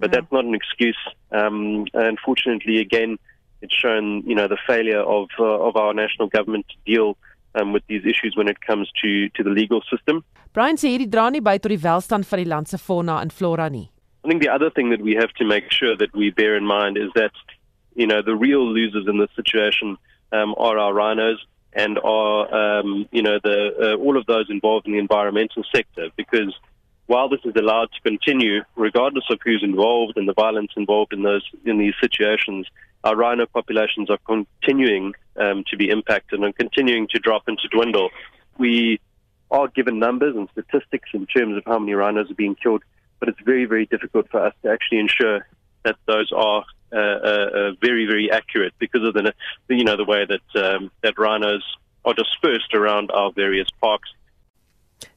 [0.00, 0.98] But that's not an excuse.
[1.32, 3.18] Um, unfortunately, again,
[3.60, 7.16] it's shown you know the failure of uh, of our national government to deal
[7.54, 10.24] um, with these issues when it comes to to the legal system.
[10.52, 13.30] Brian sê hierdie dra nie by tot die welstand van die land se fauna en
[13.30, 13.88] flora nie.
[14.24, 16.66] I think the other thing that we have to make sure that we bear in
[16.66, 17.34] mind is that
[17.94, 19.96] you know the real losers in this situation
[20.32, 24.86] um, are our rhinos and are um, you know the uh, all of those involved
[24.86, 26.08] in the environmental sector.
[26.16, 26.54] Because
[27.06, 31.22] while this is allowed to continue regardless of who's involved and the violence involved in
[31.22, 32.66] those in these situations
[33.04, 37.68] our rhino populations are continuing um, to be impacted and continuing to drop and to
[37.68, 38.10] dwindle.
[38.58, 39.00] We
[39.52, 42.82] are given numbers and statistics in terms of how many rhinos are being killed
[43.20, 45.46] but it's very, very difficult for us to actually ensure
[45.84, 49.32] that those are very, very accurate because of the,
[49.68, 51.64] you know, the way that um, that rhinos
[52.04, 54.14] are dispersed around our various parks.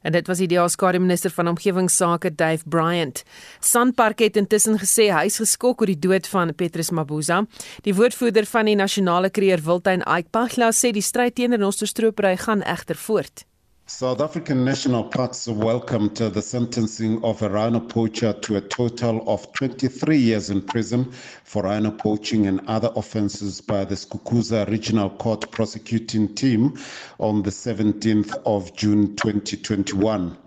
[0.02, 3.24] En dit was die DA-skare minister van omgewingsake Dave Bryant.
[3.60, 7.42] Sanpark het intussen gesê hy is geskok oor die dood van Petrus Mabuza.
[7.86, 12.62] Die woordvoerder van die nasionale kreer Wildtuin Ike Pagla sê die stryd teen renosterstropery gaan
[12.62, 13.46] egter voort.
[13.94, 19.52] South African national parks welcomed the sentencing of a rhino poacher to a total of
[19.52, 21.12] 23 years in prison
[21.44, 26.78] for rhino poaching and other offences by the Skukuza Regional Court prosecuting team
[27.20, 30.38] on the 17th of June 2021.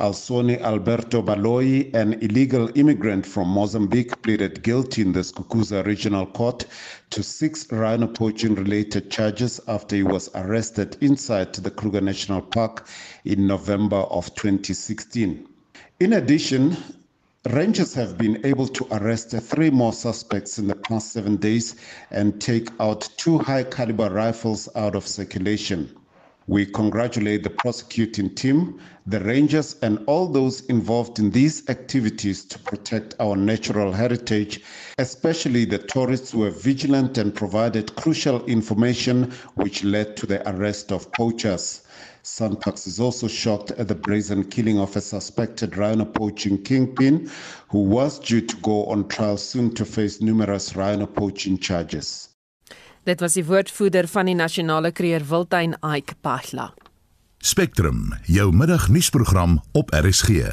[0.00, 6.66] Alsone Alberto Baloi, an illegal immigrant from Mozambique, pleaded guilty in the Skukuza Regional Court
[7.10, 12.88] to six rhino poaching related charges after he was arrested inside the Kruger National Park
[13.24, 15.46] in November of 2016.
[16.00, 16.76] In addition,
[17.50, 21.76] Rangers have been able to arrest three more suspects in the past seven days
[22.10, 25.94] and take out two high caliber rifles out of circulation.
[26.46, 32.58] We congratulate the prosecuting team, the rangers, and all those involved in these activities to
[32.58, 34.60] protect our natural heritage,
[34.98, 40.92] especially the tourists who were vigilant and provided crucial information which led to the arrest
[40.92, 41.80] of poachers.
[42.22, 47.30] Sunpax is also shocked at the brazen killing of a suspected rhino poaching kingpin
[47.68, 52.33] who was due to go on trial soon to face numerous rhino poaching charges.
[53.04, 56.70] Dit was die woordvoerder van die nasionale kreer Wildtuin Ike Pagla.
[57.44, 60.48] Spectrum, jou middagnuusprogram op RSG.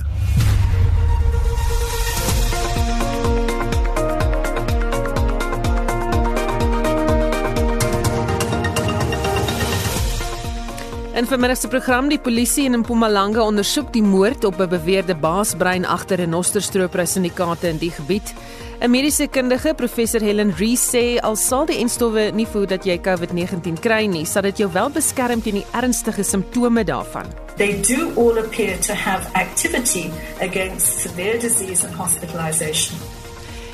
[11.15, 15.85] In vermiddag se program die polisie in Mpumalanga ondersoek die moord op 'n beweerde baasbrein
[15.85, 18.33] agter 'n nosterstroopry syndikaate in die gebied.
[18.81, 22.95] 'n Mediese kundige, professor Helen Rees sê al sal die enstowwe nie voed dat jy
[22.97, 27.29] COVID-19 kry nie, sal dit jou wel beskerm teen die ernstige simptome daarvan.
[27.57, 30.09] They do all appear to have activity
[30.41, 32.97] against severe disease and hospitalization.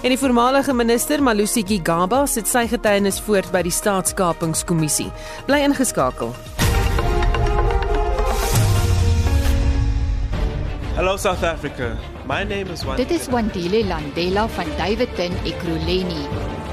[0.03, 5.07] En die voormalige minister Malusi Gigaba sit sy getuienis voort by die staatskapingskommissie.
[5.47, 6.35] Bly ingeskakel.
[10.99, 12.16] Hello South Africa.
[12.27, 13.07] My name is Wandile.
[13.07, 16.25] Dit is Wandile Landela van Davidton Ekurhuleni.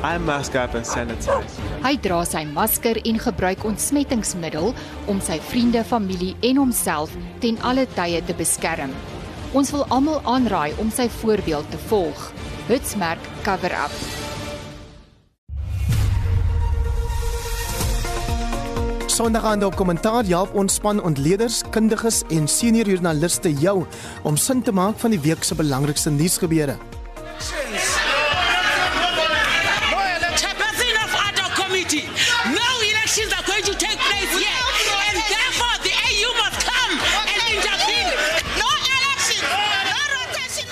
[0.02, 1.60] I mask up and sanitize.
[1.84, 4.72] Hy dra sy masker en gebruik ontsmettingsmiddel
[5.06, 7.14] om sy vriende, familie en homself
[7.44, 8.90] ten alle tye te beskerm.
[9.54, 12.28] Ons wil almal aanraai om sy voorbeeld te volg.
[12.66, 14.23] Hitsmerk cover up.
[19.14, 23.84] Sondagaande op kommentaar help ons span ontleeders, kundiges en senior joernaliste jou
[24.26, 26.74] om sin te maak van die week se belangrikste nuusgebeure.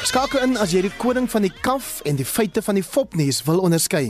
[0.02, 3.44] Skakel in as jy die koning van die kaf en die feite van die fopnuus
[3.46, 4.08] wil onderskei.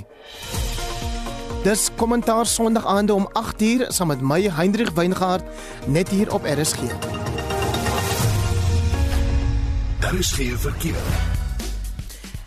[1.62, 5.44] Dis kommentaar Sondag aande om 8uur saam met my Hendrik Weingart
[5.86, 6.90] net hier op RSG.
[10.00, 11.30] Daar is geen verkeer.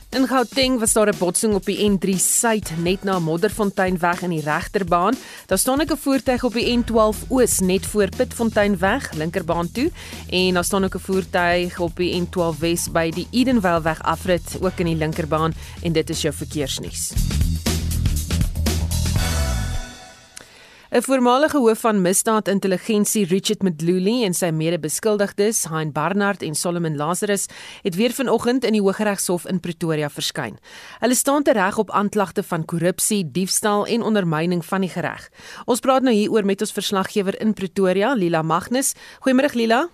[0.10, 4.41] In Gauteng was daar 'n botsing op die N3 suid net na Modderfonteinweg in die
[4.41, 5.15] regterbaan.
[5.45, 9.91] Daar staan 'n voertuig op die N12 oos net voor Pitfonteinweg linkerbaan toe
[10.30, 14.80] en daar staan ook 'n voertuig op die N12 wes by die Edenwellweg afrit ook
[14.80, 17.13] in die linkerbaan en dit is jou verkeersnuus.
[20.95, 27.49] 'n Voormalige hoof van misdaadintelligensie, Richard Mdluli en sy mede-beskuldigdes, Hein Barnard en Solomon Lazarus,
[27.81, 30.55] het weer vanoggend in die Hooggeregshof in Pretoria verskyn.
[30.99, 35.27] Hulle staan tereg op aanklagte van korrupsie, diefstal en ondermyning van die reg.
[35.65, 38.95] Ons praat nou hieroor met ons verslaggewer in Pretoria, Lila Magnus.
[39.19, 39.88] Goeiemôre Lila.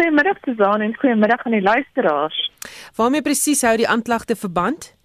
[0.00, 2.50] Goeiemôre Suzan en goeiemôre aan die luisteraars.
[2.96, 4.95] Waarmee presies hou die aanklagte verband?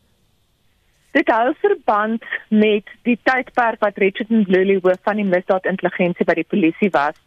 [1.12, 6.48] Dit hou verband met die tydperk wat Richard Mdluli hoof van die misdaadintelligensie by die
[6.48, 7.18] polisie was,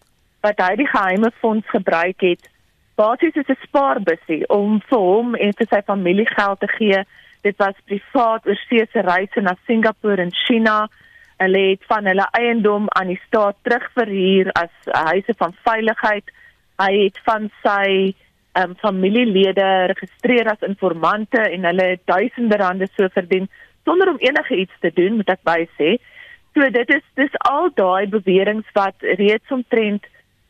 [0.40, 2.49] wat hy die geheime fonds gebruik het
[2.97, 7.05] basies as 'n spaarbusie om vir hom en vir sy familie geld te gee.
[7.42, 10.88] Dit was privaat oorseese reise na Singapore en China.
[11.38, 14.75] Hulle het van hulle eiendom aan die staat terugverhuur as
[15.11, 16.31] huise van veiligheid.
[16.79, 18.14] Hy het van sy
[18.55, 23.49] um, familielede geregistreer as informante en hulle duisende rande so verdien
[23.85, 25.97] sonder om enige iets te doen, moet ek by sê.
[26.55, 30.05] So dit is dis al daai beweringe wat reeds omtrent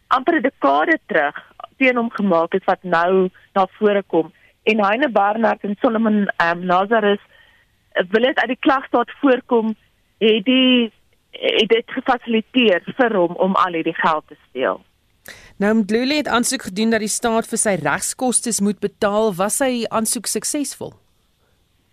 [0.09, 1.37] amper 'n dekade terug
[1.79, 4.33] teen hom gemaak het wat nou na vore kom
[4.65, 7.21] en Heine Barnard en Solomon um, Nazarus
[8.11, 9.75] wil dit uit die klagstaat voorkom
[10.19, 10.93] het die
[11.35, 14.79] het dit gefasiliteer vir hom om al hierdie geld te steel.
[15.59, 19.33] Nou Mdluli het aansoek gedoen dat die staat vir sy regskoste moet betaal.
[19.35, 20.95] Was sy aansoek suksesvol?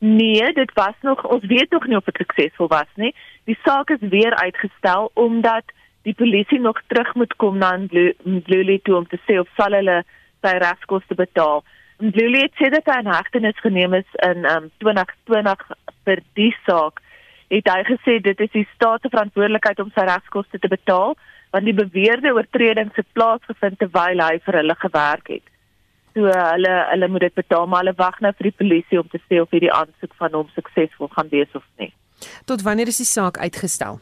[0.04, 3.12] Nee, dit was nog ons weet nog nie of dit suksesvol was nie.
[3.46, 5.64] Die saak is weer uitgestel omdat
[6.02, 10.00] die polisie nog terug moet kom na Mdluli toe om te sê of sal hulle
[10.42, 11.62] sy regskoste betaal.
[12.02, 15.70] Mdluli het sê dat hy in hegtenis geneem is in um, 2020
[16.10, 16.98] vir die saak
[17.54, 21.14] het hy gesê dit is die staat se verantwoordelikheid om sy regskoste te betaal
[21.54, 25.51] want die beweerde oortredings het plaasgevind terwyl hy vir hulle gewerk het.
[26.14, 29.22] So hulle hulle moet dit betaal maar hulle wag nou vir die polisie om te
[29.28, 31.94] sê of hierdie aansoek van hom suksesvol gaan wees of nie.
[32.46, 34.00] Tot wanneer is die saak uitgestel?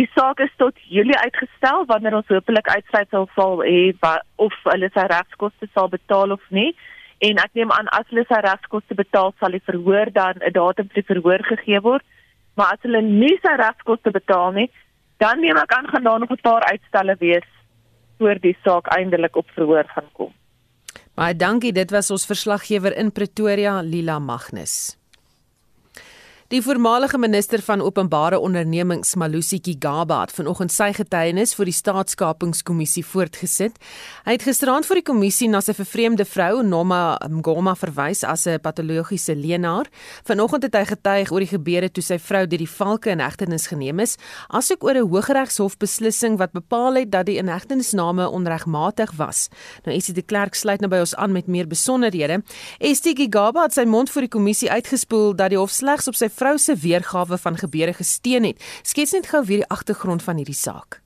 [0.00, 3.92] Die saak is tot Julie uitgestel wanneer ons hopelik uitsluitsel sal hê
[4.36, 6.72] of hulle sy regskoste sal betaal of nie.
[7.22, 10.88] En ek neem aan as hulle sy regskoste betaal sal die verhoor dan 'n datum
[10.88, 12.06] vir die verhoor gegee word
[12.54, 14.68] maar as hulle nie sy regskoste betaal nie,
[15.22, 17.48] dan neem ek aan gaan daar nog 'n paar uitstelle wees
[18.18, 20.32] voor die saak eindelik op verhoor gaan kom.
[21.12, 24.96] Baie dankie, dit was ons verslaggewer in Pretoria, Lila Magnus.
[26.52, 33.00] Die voormalige minister van openbare ondernemings, Malusi Gigaba, het vanoggend sy getuienis vir die staatskapingskommissie
[33.08, 33.78] voortgesit.
[34.26, 38.60] Hy het gisterand vir die kommissie na sy vervreemde vrou, Noma Ngoma, verwys as 'n
[38.60, 39.88] patologiese leenaar.
[40.28, 43.66] Vanoggend het hy getuig oor die gebeure toe sy vrou deur die valke in hegtenis
[43.68, 44.18] geneem is,
[44.50, 49.48] asook oor 'n Hooggeregshof beslissing wat bepaal het dat die inhegtenisname onregmatig was.
[49.86, 52.42] Nou Esie de Klerk sluit nou by ons aan met meer besonderhede.
[52.78, 56.28] Estie Gigaba het sy mond vir die kommissie uitgespoel dat die hof slegs op sy
[56.42, 58.62] vrou se weergawe van gebeure gesteun het.
[58.82, 61.01] Skets net gou weer die agtergrond van hierdie saak.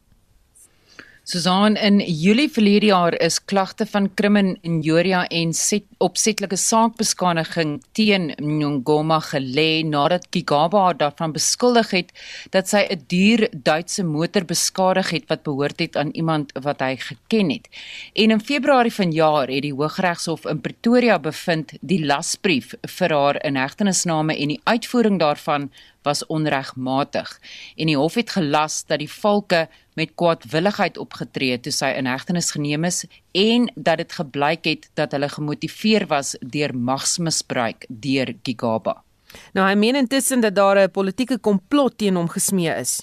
[1.26, 7.72] Susan in Julie verlede jaar is klagte van krimin in Joria en set, opsetlike saakbeskaniging
[7.98, 12.12] teen Ngoma gelê nadat Kigaba haar daarvan beskuldig het
[12.54, 16.94] dat sy 'n duur Duitse motor beskadig het wat behoort het aan iemand wat hy
[16.96, 17.66] geken het.
[18.14, 24.38] En in Februarie vanjaar het die Hooggeregshof in Pretoria bevind die lasbrief vir haar inhegtenisname
[24.38, 25.70] en die uitvoering daarvan
[26.06, 27.32] was onregmatig
[27.76, 29.66] en die hof het gelas dat die valke
[29.98, 33.02] met kwaadwilligheid opgetree toe sy in hegtenis geneem is
[33.34, 39.02] en dat dit gebleik het dat hulle gemotiveer was deur magsmisbruik deur Gigaba.
[39.52, 43.02] Nou hy meen intussen dat daar 'n politieke komplot teen hom gesmee is.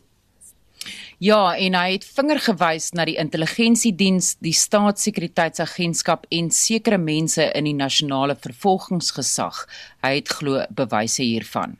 [1.23, 7.63] Ja, en hy het vinger gewys na die intelligensiediens, die staatssekuriteitsagentskap en sekere mense in
[7.63, 9.63] die nasionale vervolgingsgesag.
[10.03, 11.77] Hy het glo bewyse hiervan.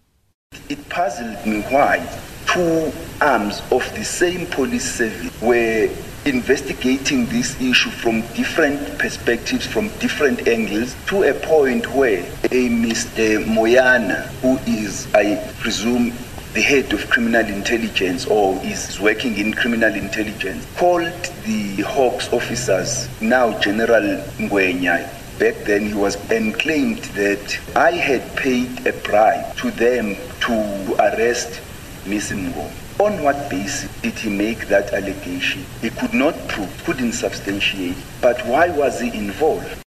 [0.70, 2.06] It puzzled me why
[2.48, 5.90] two arms of the same police service were
[6.26, 13.44] investigating this issue from different perspectives, from different angles, to a point where a Mr.
[13.46, 16.14] Moyana, who is, I presume,
[16.54, 21.12] the head of criminal intelligence or is working in criminal intelligence, called
[21.46, 28.36] the Hawks officers, now General Ngwenya, back then he was and claimed that I had
[28.36, 30.56] paid a bribe to them to
[31.00, 31.62] arrest
[32.06, 32.68] Miss Ngo.
[33.00, 35.64] On what basis did he make that allegation?
[35.82, 37.96] He could not prove, couldn't substantiate.
[38.22, 39.80] But why was he involved?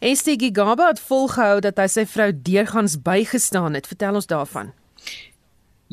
[0.00, 3.86] Estie Gigaba het volgehou dat hy sy vrou deurgangs bygestaan het.
[3.88, 4.72] Vertel ons daarvan.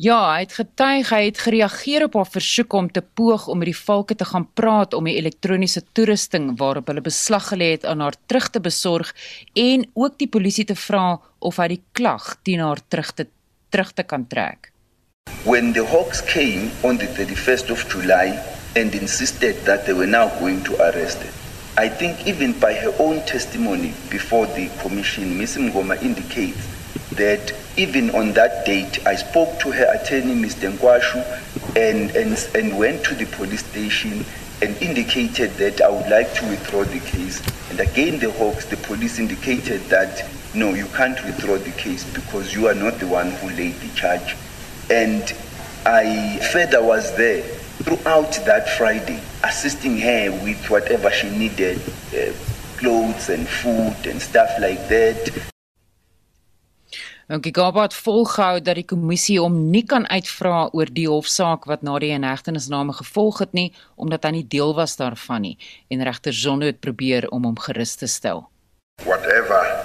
[0.00, 3.68] Ja, hy het getuig hy het gereageer op haar versoek om te poog om met
[3.70, 8.00] die valke te gaan praat om die elektroniese toerusting waarop hulle beslag gelê het aan
[8.00, 9.12] haar terug te besorg
[9.52, 13.28] en ook die polisie te vra of hy die klag teen haar terug te
[13.72, 14.70] terug te kan trek.
[15.44, 18.36] When the Hawks came on the 31st of July
[18.76, 21.32] and insisted that they were now going to arrest her.
[21.76, 25.56] I think even by her own testimony before the commission, Ms.
[25.56, 26.60] Ngoma indicates
[27.16, 30.70] that even on that date, I spoke to her attorney, Mr.
[30.70, 31.24] Nkwashu,
[31.74, 34.24] and, and, and went to the police station
[34.60, 37.40] and indicated that I would like to withdraw the case.
[37.70, 42.54] And again, the Hawks, the police indicated that no, you can't withdraw the case because
[42.54, 44.36] you are not the one who laid the charge.
[44.90, 45.22] And
[45.86, 47.42] I further was there
[47.82, 51.80] throughout that Friday, assisting her with whatever she needed,
[52.14, 52.32] uh,
[52.76, 55.32] clothes and food and stuff like that.
[57.40, 61.94] Gigaba het volgehou dat die kommissie hom nie kan uitvra oor die hofsaak wat na
[62.02, 65.54] die inhegtenisname gevolg het nie omdat hy nie deel was daarvan nie
[65.88, 68.44] en regter Zondo het probeer om hom gerus te stel.
[69.06, 69.81] Whatever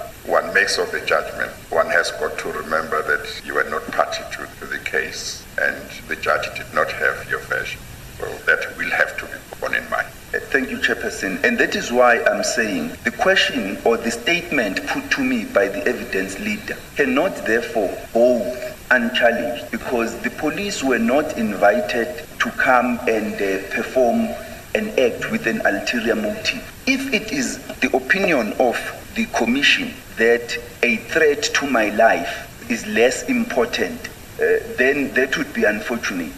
[0.54, 4.66] makes of the judgment, one has got to remember that you are not party to
[4.66, 5.76] the case and
[6.08, 7.80] the judge did not have your version.
[8.20, 10.08] Well, that will have to be borne in mind.
[10.34, 14.86] Uh, thank you, Chairperson, and that is why I'm saying the question or the statement
[14.86, 20.98] put to me by the evidence leader cannot therefore go unchallenged because the police were
[20.98, 24.28] not invited to come and uh, perform
[24.74, 26.62] an act with an ulterior motive.
[26.86, 28.76] If it is the opinion of
[29.14, 34.08] the commission that a threat to my life is less important,
[34.40, 34.44] uh,
[34.76, 36.32] then that would be unfortunate.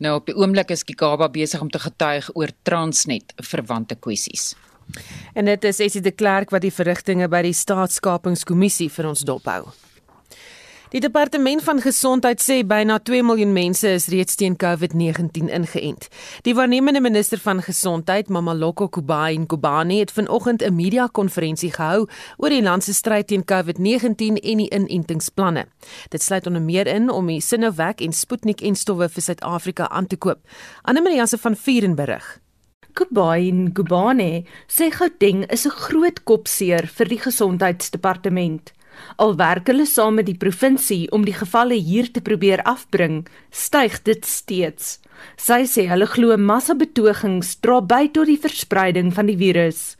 [0.00, 4.54] Nou op die oomblik is Gigaba besig om te getuig oor Transnet verwante kwessies.
[5.34, 9.68] En dit is Essie de Klerk wat die verrigtinge by die staatskapingskommissie vir ons dophou.
[10.90, 16.08] Die departement van gesondheid sê byna 2 miljoen mense is reeds teen COVID-19 ingeënt.
[16.42, 22.62] Die waarnemende minister van gesondheid, Mamaloko Kubai Nkubani, het vanoggend 'n media-konferensie gehou oor die
[22.62, 25.66] land se stryd teen COVID-19 en die inentingsplanne.
[26.08, 30.16] Dit sluit onder meer in om die Sinovac en Sputnik enstowwe vir Suid-Afrika aan te
[30.16, 30.38] koop.
[30.82, 32.40] Annelie Janse van Vuren berig.
[32.92, 38.72] Kubai Nkubani sê Gauteng is 'n groot kopseer vir die gesondheidsdepartement.
[39.16, 44.00] Al werk hulle saam met die provinsie om die gevalle hier te probeer afbring, styg
[44.08, 44.98] dit steeds.
[45.36, 49.96] Sy sê hulle glo massabetogings dra by tot die verspreiding van die virus.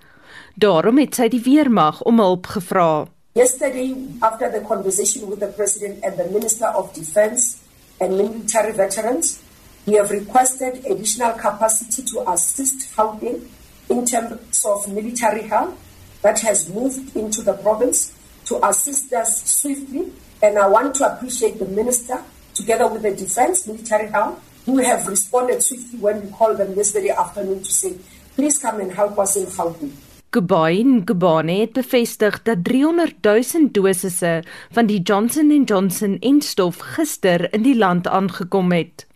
[0.60, 3.06] Daarom het sy die weermag om hulp gevra.
[3.34, 7.58] Yesterday, after the conversation with the President and the Minister of Defense
[8.00, 9.38] and military veterans,
[9.86, 13.46] we have requested additional capacity to assist Gauteng
[13.88, 15.78] in terms of military help
[16.22, 18.12] that has moved into the province
[18.50, 20.10] to assist us swiftly.
[20.42, 22.18] And I want to appreciate the minister,
[22.54, 27.10] together with the defense military help, who have responded swiftly when we called them yesterday
[27.10, 27.94] afternoon to say,
[28.36, 29.92] please come and help us in Gauteng.
[30.30, 37.48] Gubain Gubane het bevestig dat 300 000 dosisse van die Johnson & Johnson enstof gister
[37.52, 39.06] in die land aangekom het.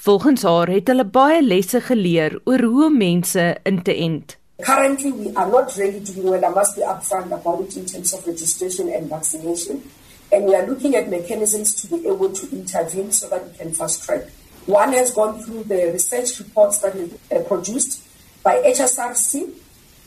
[0.00, 4.38] Volgens haar het hulle baie lesse geleer oor hoe mense in te ent.
[4.62, 6.42] Currently, we are not ready to be well.
[6.42, 9.82] I must be upfront about it in terms of registration and vaccination.
[10.32, 13.72] And we are looking at mechanisms to be able to intervene so that we can
[13.72, 14.22] fast track.
[14.64, 18.02] One has gone through the research reports that were uh, produced
[18.42, 19.52] by HSRC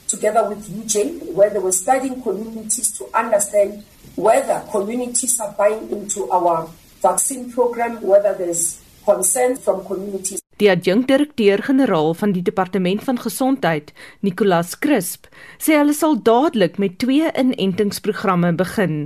[0.07, 3.83] together with UJ, where they were studying communities to understand
[4.15, 6.67] whether communities are buying into our
[7.01, 10.41] vaccine program, whether there's consent from communities.
[10.59, 17.29] Die adjunkdirekteur-generaal van die departement van gesondheid, Nicolas Crisp, sê hulle sal dadelik met twee
[17.31, 18.97] inentingsprogramme begin.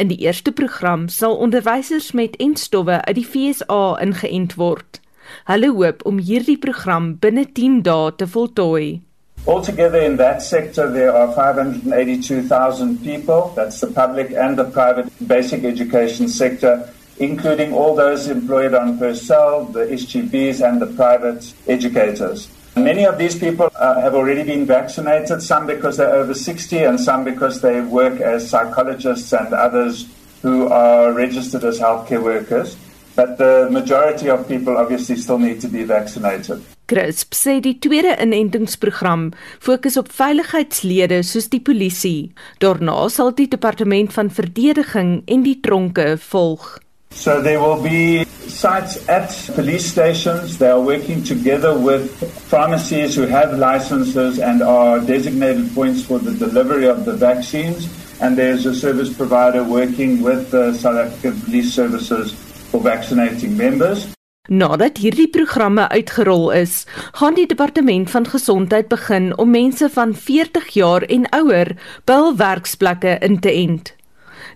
[0.00, 5.02] In die eerste program sal onderwysers met entstowwe uit die FSA ingeënt word.
[5.50, 9.02] Hulle hoop om hierdie program binne 10 dae te voltooi.
[9.44, 13.52] Altogether in that sector, there are 582,000 people.
[13.54, 16.88] That's the public and the private basic education sector
[17.20, 22.48] including all those employed on Purcell, the SGBs, and the private educators.
[22.76, 27.00] Many of these people uh, have already been vaccinated, some because they're over 60 and
[27.00, 30.06] some because they work as psychologists and others
[30.42, 32.76] who are registered as healthcare workers.
[33.16, 36.62] But the majority of people obviously still need to be vaccinated.
[36.88, 42.30] Crisp sê die tweede inentingsprogram fokus op veiligheidslede soos die polisie.
[42.62, 46.78] Daarna sal die departement van verdediging en die tronke volg.
[47.10, 50.58] So there will be sites at police stations.
[50.58, 52.10] They are working together with
[52.48, 57.88] pharmacies who have licenses and are designated points for the delivery of the vaccines.
[58.20, 62.32] And there's a service provider working with the South African Police Services
[62.70, 64.08] for vaccinating members.
[64.48, 66.86] Nadat hierdie programme uitgerol is,
[67.20, 71.74] gaan die departement van gesondheid begin om mense van 40 jaar en ouer
[72.08, 73.92] by hul werksplekke in te ent.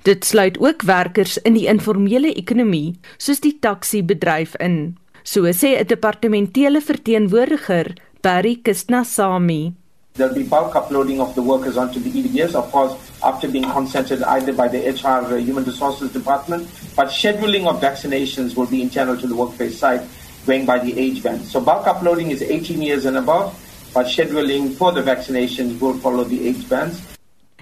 [0.03, 4.97] Dit sluit ook werkers in die informele ekonomie, soos die taxi-bedryf in.
[5.23, 9.75] So sê 'n departementele verteenwoordiger, Barry Kisnasami.
[10.15, 14.23] There'll be bulk uploading of the workers onto the EDS, of course, after being consented
[14.25, 19.17] either by the HR uh, Human Resources Department, but scheduling of vaccinations will be internal
[19.17, 20.03] to the workplace site,
[20.47, 21.45] going by the age band.
[21.45, 23.55] So bulk uploading is 18 years and above,
[23.95, 27.12] but scheduling for the vaccinations will follow the age bands.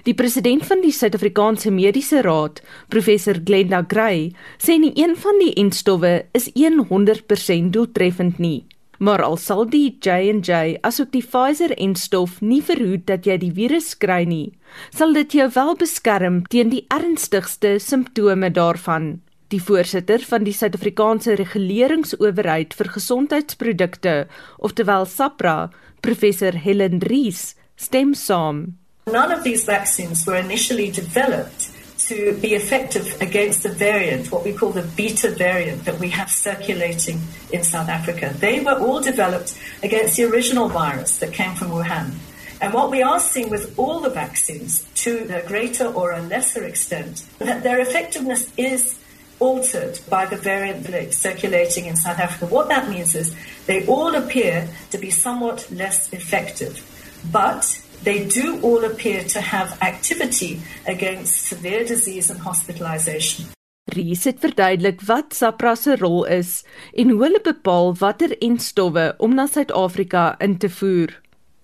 [0.03, 5.53] Die president van die Suid-Afrikaanse Mediese Raad, professor Glenda Gray, sê nie een van die
[5.61, 8.65] enstowwe is 100% doeltreffend nie.
[9.01, 13.93] Maar al sal die J&J asook die Pfizer enstof nie verhoed dat jy die virus
[13.97, 14.53] kry nie,
[14.93, 19.15] sal dit jou wel beskerm teen die ernstigste simptome daarvan.
[19.53, 24.13] Die voorsitter van die Suid-Afrikaanse Reguleringsowerheid vir Gesondheidsprodukte,
[24.57, 25.71] oftewel SAPRA,
[26.01, 28.80] professor Helen Rees, stem saam.
[29.07, 31.71] None of these vaccines were initially developed
[32.07, 36.29] to be effective against the variant, what we call the beta variant that we have
[36.29, 37.19] circulating
[37.51, 38.33] in South Africa.
[38.37, 42.13] They were all developed against the original virus that came from Wuhan.
[42.59, 46.63] And what we are seeing with all the vaccines, to a greater or a lesser
[46.63, 48.99] extent, that their effectiveness is
[49.39, 52.53] altered by the variant circulating in South Africa.
[52.53, 53.35] What that means is
[53.65, 56.85] they all appear to be somewhat less effective,
[57.31, 63.45] but they do all appear to have activity against severe disease and hospitalization.
[63.91, 66.61] Ries het verduidelik wat SAPRA se rol is
[66.93, 71.19] en hoe hulle bepaal watter enstowwe om na Suid-Afrika in te voer.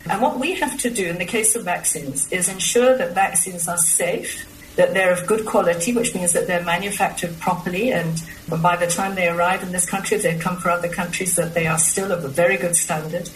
[0.09, 3.67] And what we have to do in the case of vaccines is ensure that vaccines
[3.67, 7.91] are safe, that they're of good quality, which means that they're manufactured properly.
[7.91, 8.21] And
[8.61, 11.53] by the time they arrive in this country, if they come from other countries, that
[11.53, 13.29] they are still of a very good standard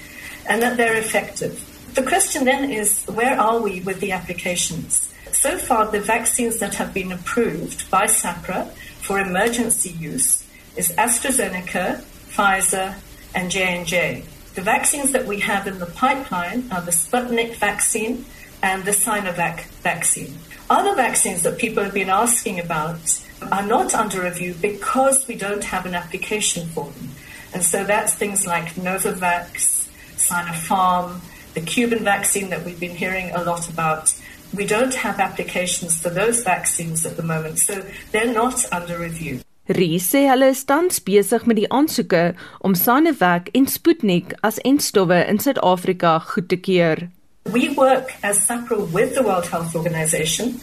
[0.50, 1.71] and that they're effective.
[1.94, 5.14] The question then is where are we with the applications?
[5.34, 8.72] So far, the vaccines that have been approved by SAPRA
[9.02, 12.96] for emergency use is AstraZeneca, Pfizer,
[13.36, 14.24] and J&J.
[14.56, 18.26] The vaccines that we have in the pipeline are the Sputnik vaccine
[18.64, 20.38] and the Sinovac vaccine.
[20.70, 23.22] Other vaccines that people have been asking about
[23.52, 27.10] are not under review because we don't have an application for them.
[27.54, 31.20] And so that's things like Novavax, Sinopharm,
[31.54, 34.14] the Cuban vaccine that we've been hearing a lot about.
[34.54, 39.42] We don't have applications for those vaccines at the moment, so they're not under review.
[39.68, 42.34] Ries sê hulle is tans besig met die aansoeke
[42.68, 47.08] om Sinovac en Sputnik as enstowwe in Suid-Afrika goed te keur.
[47.46, 50.60] We work as SAPRA with the World Health Organization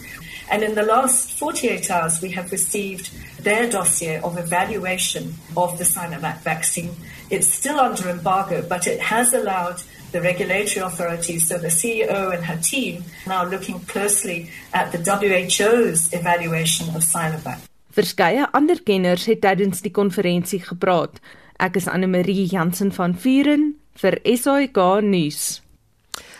[0.51, 3.11] and in the last 48 hours we have received
[3.43, 6.91] their dossier of evaluation of the Sinovac vaccine.
[7.29, 9.81] It's still under embargo, but it has allowed
[10.11, 16.13] the regulatory authorities, so the CEO and her team, now looking closely at the WHO's
[16.13, 17.59] evaluation of Sinovac.
[17.91, 21.17] Verskeie ander kenners het tydens die konferensie gepraat.
[21.59, 25.59] Ek is Anne Marie Jansen van Vuren vir SAK nuus.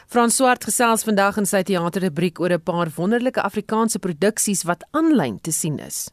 [0.10, 5.40] Frans Swart gesels vandag in sy teaterrubriek oor 'n paar wonderlike Afrikaanse produksies wat aanlyn
[5.42, 6.10] te sien is.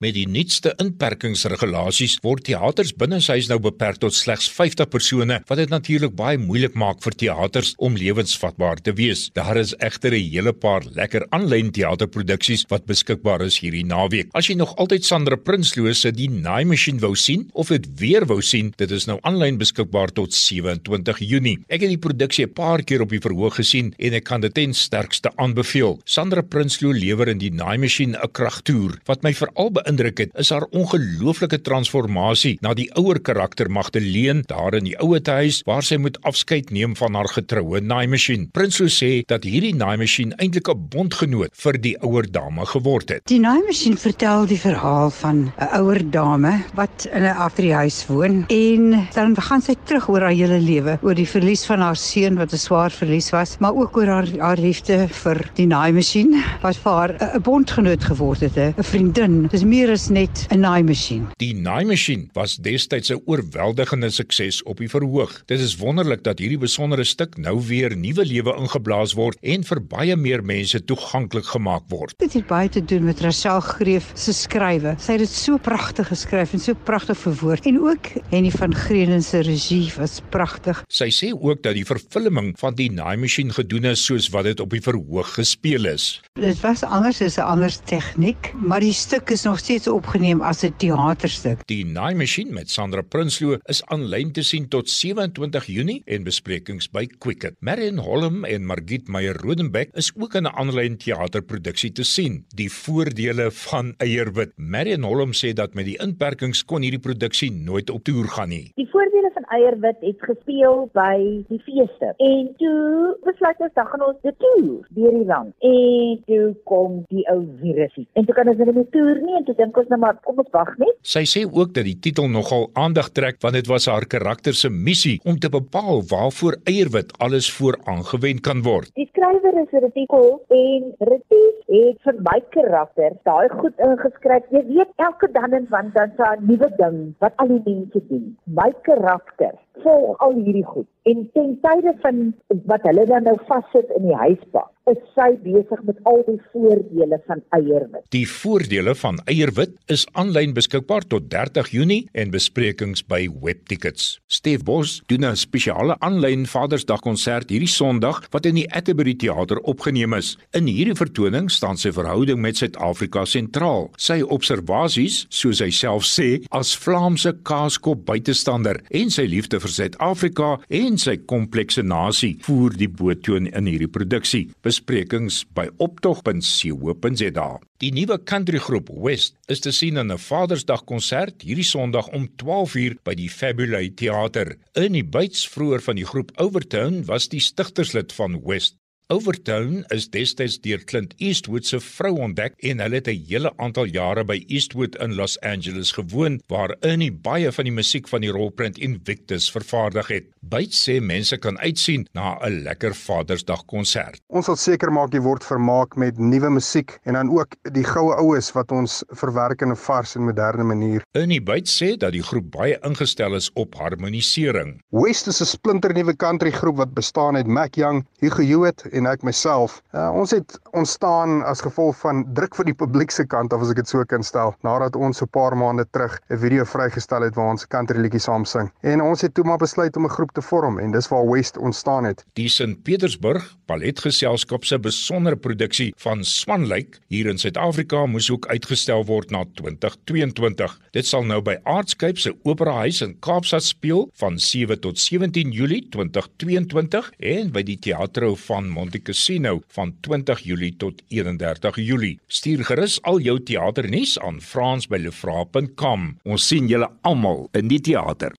[0.00, 5.58] Met die nuutste inperkingsregulasies word teaters binne huis nou beperk tot slegs 50 persone, wat
[5.60, 9.26] dit natuurlik baie moeilik maak vir teaters om lewensvatbaar te wees.
[9.36, 14.30] Daar is egter 'n hele paar lekker aanlyn teaterproduksies wat beskikbaar is hierdie naweek.
[14.32, 18.24] As jy nog altyd Sandra Prinsloo se Die Naai Masjien wou sien of dit weer
[18.24, 21.58] wou sien, dit is nou aanlyn beskikbaar tot 27 Junie.
[21.68, 24.54] Ek het die produksie 'n paar keer op die verhoog gesien en ek kan dit
[24.54, 26.00] ten sterkste aanbeveel.
[26.06, 30.50] Sandra Prinsloo lewer in Die Naai Masjien 'n kragtoer wat my veral beïndruk het, is
[30.54, 35.98] haar ongelooflike transformasie na die ouer karakter Magdalene daar in die ouete huis waar sy
[35.98, 38.48] moet afskeid neem van haar getroue naaimasjien.
[38.54, 43.22] Prinsloo sê dat hierdie naaimasjien eintlik 'n bondgenoot vir die ouer dame geword het.
[43.26, 49.08] Die naaimasjien vertel die verhaal van 'n ouer dame wat in 'n afdriehuis woon en
[49.14, 52.52] dan gaan sy terug oor haar hele lewe, oor die verlies van haar seun wat
[52.52, 56.92] 'n swaar verlies was, maar ook oor haar haar liefde vir die naaimasjien wat vir
[56.92, 59.46] haar 'n bondgenoot geword het, 'n vriendin.
[59.50, 61.28] Dis meer as net 'n naaimasjien.
[61.38, 65.42] Die naaimasjien was destyds 'n oorweldigende sukses op die verhoog.
[65.46, 69.80] Dit is wonderlik dat hierdie besondere stuk nou weer nuwe lewe ingeblaas word en vir
[69.80, 72.14] baie meer mense toeganklik gemaak word.
[72.18, 74.94] Dit het baie te doen met Rachel Greef se skrywe.
[74.98, 79.22] Sy het dit so pragtig geskryf en so pragtig verwoord en ook Henny van Greenen
[79.22, 80.82] se regie was pragtig.
[80.88, 84.70] Sy sê ook dat die vervulling van die naaimasjien gedoen is soos wat dit op
[84.70, 86.20] die verhoog gespeel is.
[86.40, 90.64] Dit was anders as 'n ander tegniek, maar die stuk is nog steeds opgeneem as
[90.66, 91.58] 'n teaterstuk.
[91.66, 97.06] Die naaimasjien met Sandra Prinsloo is aanlyn te sien tot 27 Junie en besprekings by
[97.06, 97.54] Quicket.
[97.60, 102.44] Marion Holm en Margit Meyer Rodenbeck is ook in 'n aanlyn teaterproduksie te sien.
[102.54, 104.52] Die voordele van eierwit.
[104.56, 108.72] Marion Holm sê dat met die inperkings kon hierdie produksie nooit op toer gaan nie.
[108.74, 112.14] Die voordele van eierwit het gespeel by die feeste.
[112.16, 115.54] En toe besluit ons dan gaan ons dit toer deur die land.
[115.58, 118.08] En toe kom die ou virusie.
[118.12, 120.40] En toe kan ons nie meer toer nie en toe dink ons nou maar kom
[120.42, 120.96] ons wag net.
[121.14, 124.70] Sy sê ook dat die titel nogal aandag trek want dit was haar karakter se
[124.70, 128.92] missie om te bepaal waarvoor eierwit alles voor aangewend kan word.
[129.00, 130.22] Die skrywer is Retico
[130.56, 134.46] en Retief het vir my karakter daai goed ingeskryf.
[134.54, 138.36] Jy weet elke dan en wan dan 'n nuwe ding wat al die mense doen.
[138.46, 139.54] My karakter
[139.84, 140.88] volg al hierdie goed.
[141.08, 142.34] En ten tye van
[142.68, 147.18] wat hulle dan nou vassit in die huisbak, is sy besig met al die voordele
[147.28, 148.02] van eierwit.
[148.14, 154.18] Die voordele van eierwit is aanlyn beskikbaar tot 30 Junie en besprekings by Webtickets.
[154.26, 160.14] Stef Bos doen 'n spesiale aanlyn Vadersdagkonsert hierdie Sondag wat in die Atterbury Theater opgeneem
[160.14, 160.36] is.
[160.52, 163.90] In hierdie vertoning staan sy verhouding met Suid-Afrika sentraal.
[163.96, 170.56] Sy observasies, soos hy self sê, as Vlaamse kaaskop buitestander en sy liefde vir Suid-Afrika
[170.80, 177.48] en sy komplekse nasie voer die boottoon in hierdie produksie besprekings by optog.co.za.
[177.80, 182.98] Die nuwe countrygroep West is te sien in 'n Vadersdag konsert hierdie Sondag om 12uur
[183.04, 184.56] by die Fabulous Theater.
[184.74, 188.79] In die byts vroeër van die groep Overtone was die stigterslid van West
[189.10, 193.88] Overtone is destyds deur Clint Eastwood se vrou ontdek en hulle het 'n hele aantal
[193.90, 198.30] jare by Eastwood in Los Angeles gewoon waar Ernie baie van die musiek van die
[198.30, 200.24] rolprent Invictus vervaardig het.
[200.40, 204.20] Byt sê mense kan uitsien na 'n lekker Vadersdag konsert.
[204.28, 208.14] Ons sal seker maak jy word vermaak met nuwe musiek en dan ook die goue
[208.14, 211.02] oues wat ons verwerk in 'n vars en moderne manier.
[211.12, 214.80] Ernie Byt sê dat die groep baie ingestel is op harmonisering.
[214.90, 219.22] West is 'n splinternuwe country groep wat bestaan uit Mac Young, Hugo Hewitt en ek
[219.22, 219.82] myself.
[219.92, 223.70] Uh, ons het ontstaan as gevolg van druk van die publiek se kant af as
[223.70, 227.22] ek dit so kan stel, nadat ons so 'n paar maande terug 'n video vrygestel
[227.22, 228.70] het waar ons 'n country liedjie saam sing.
[228.82, 231.58] En ons het toe maar besluit om 'n groep te vorm en dis waar West
[231.58, 232.24] ontstaan het.
[232.34, 232.82] Die St.
[232.82, 239.44] Petersburg Balletgeselskap se besondere produksie van Swanlyk hier in Suid-Afrika moes ook uitgestel word na
[239.60, 240.74] 2022.
[240.96, 245.54] Dit sal nou by Artscape se Opera Huis in Kaapstad speel van 7 tot 17
[245.54, 252.16] Julie 2022 en by die Teatro van Monte Casino van 20 Julie tot 31 Julie.
[252.26, 256.14] Stuur gerus al jou teaternuus aan frans@lefra.com.
[256.24, 258.34] Ons sien julle almal in die teater.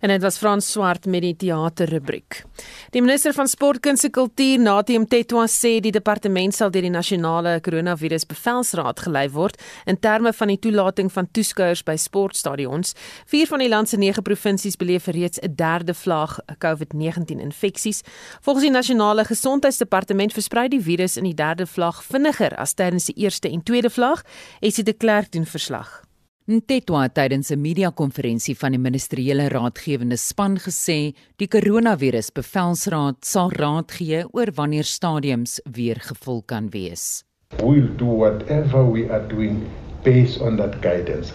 [0.00, 2.42] En dit was Frans Swart met die teaterrubriek.
[2.90, 6.92] Die minister van Sport, Kuns en Kultuur, Natie Mtetwa, sê die departement sal deur die
[6.92, 12.94] nasionale koronavirus bevelsraad gelei word in terme van die toelating van toeskouers by sportstadions.
[13.26, 18.02] Vier van die land se 9 provinsies beleef reeds 'n derde vlaag COVID-19 infeksies.
[18.40, 23.16] Volgens die nasionale gesondheidsdepartement versprei die virus in die derde vlaag vinniger as tydens die
[23.16, 24.22] eerste en tweede vlaag,
[24.60, 26.05] het sy deklar doen verslag.
[26.46, 30.98] Ntetwa tydens 'n media-konferensie van die ministeriële raadgewende span gesê
[31.42, 37.24] die koronavirus bevelsraad sal raad gee oor wanneer stadiums weer gevul kan wees.
[37.58, 39.66] We'll do whatever we are doing
[40.04, 41.32] based on that guidance.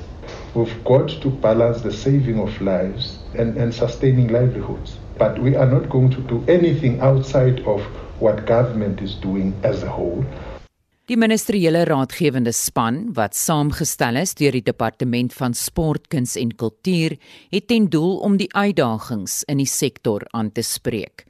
[0.56, 4.96] We've got to balance the saving of lives and, and sustaining livelihoods.
[5.18, 7.82] But we are not going to do anything outside of
[8.20, 10.24] what government is doing as a whole.
[11.12, 17.18] Die ministeriële raadgewende span wat saamgestel is deur die departement van sport, kuns en kultuur,
[17.52, 21.26] het ten doel om die uitdagings in die sektor aan te spreek.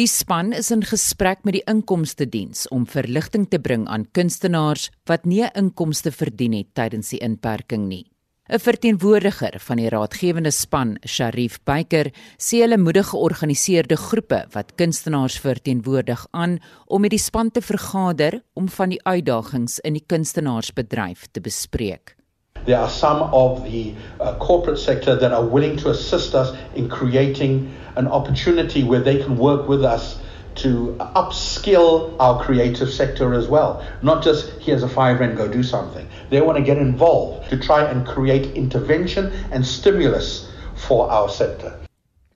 [0.00, 4.88] Die span is in gesprek met die inkomste diens om verligting te bring aan kunstenaars
[5.04, 8.06] wat nie inkomste verdien het tydens die inperking nie.
[8.48, 12.08] 'n Verteenwoordiger van die raadgewende span, Sharif Beyker,
[12.40, 18.40] sê hulle moedig georganiseerde groepe wat kunstenaars verteenwoordig aan om met die span te vergader
[18.54, 22.16] om van die uitdagings in die kunstenaarsbedryf te bespreek.
[22.64, 26.88] There are some of the uh, corporate sector that are willing to assist us in
[26.88, 30.16] creating an opportunity where they can work with us
[30.56, 33.82] to upskill our creative sector as well.
[34.02, 36.06] Not just here's a five rand, go do something.
[36.30, 41.78] They want to get involved to try and create intervention and stimulus for our sector.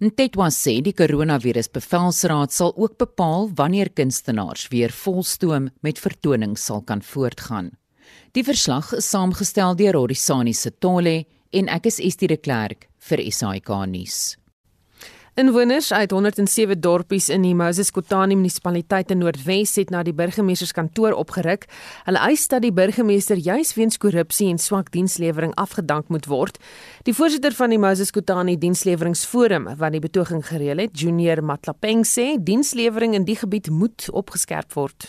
[0.03, 6.83] Ntetwa sê die koronavirus bevelsraad sal ook bepaal wanneer kunstenaars weer volstoom met vertonings sal
[6.83, 7.71] kan voortgaan.
[8.35, 13.71] Die verslag is saamgestel deur Rorisani Setole en ek is Estie de Klerk vir SAK
[13.87, 14.42] nuus.
[15.35, 21.17] Inwoners uit 107 dorpies in die Moses Kotani munisipaliteit in Noordwes het na die burgemeesterskantoor
[21.17, 21.65] opgeruk.
[22.05, 26.61] Hulle eis dat die burgemeester juis weens korrupsie en swak dienslewering afgedank moet word.
[27.09, 32.37] Die voorsitter van die Moses Kotani diensleweringsforum wat die betoging gereël het, Junior Matlapeng sê
[32.37, 35.09] dienslewering in die gebied moet opgeskerp word.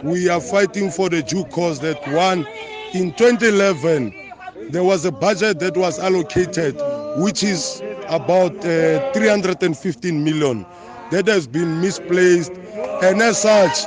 [0.00, 2.48] We are fighting for the due cause that one
[2.96, 4.23] in 2011
[4.70, 6.76] there was a budget that was allocated
[7.16, 10.66] which is about uh, 315 million.
[11.10, 12.52] That has been misplaced.
[13.02, 13.86] And as such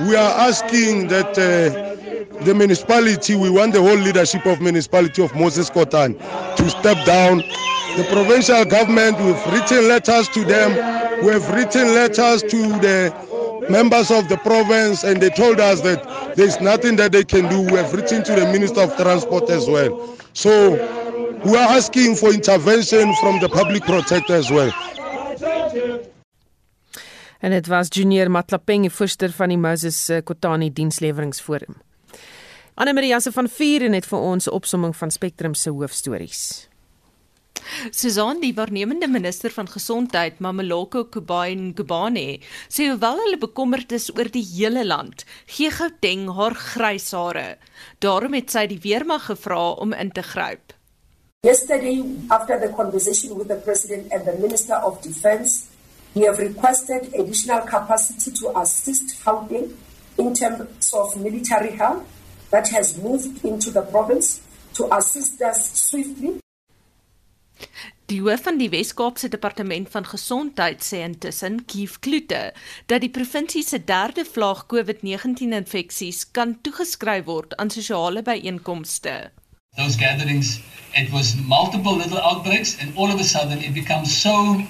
[0.00, 5.34] we are asking that uh, the municipality we want the whole leadership of municipality of
[5.34, 6.16] Moses Kotan
[6.56, 7.38] to step down.
[7.96, 10.70] The provincial government we've written letters to them.
[11.24, 13.12] We have written letters to the
[13.68, 16.00] members of the province and they told us that
[16.36, 19.68] there's nothing that they can do we have written to the minister of transport as
[19.68, 20.70] well so
[21.44, 24.72] we are asking for intervention from the public protector as well.
[27.40, 31.76] En dit was Junior Matlapeng, voorsteur van die Moses eh, Kotani Diensleweringsforum.
[32.74, 36.67] Anne Maria se van 4 en net vir ons opsomming van Spectrum se hoofstories.
[37.90, 44.30] Susan, die waarnemende minister van gesondheid, Mameloko Kubain Kubane, sê hoewel hulle bekommerd is oor
[44.32, 47.58] die hele land, gee Gauteng haar grys hare.
[48.04, 50.74] Daarom het sy die weermag gevra om in te gryp.
[51.46, 55.68] Yesterday, after the conversation with the President and the Minister of Defense,
[56.14, 59.70] we have requested additional capacity to assist Gauteng
[60.18, 62.04] in terms of military help
[62.50, 64.40] that has moved into the province
[64.74, 66.40] to assist us swiftly
[68.08, 72.54] Die hoof van die Wes-Kaapse Departement van Gesondheid sê intussen, Kief Kloete,
[72.88, 79.16] dat die provinsie se derde vlaag COVID-19 infeksies kan toegeskryf word aan sosiale byeenkomste.
[79.76, 80.54] Those gatherings,
[80.96, 84.64] it was multiple little outbreaks and all of a sudden it becomes so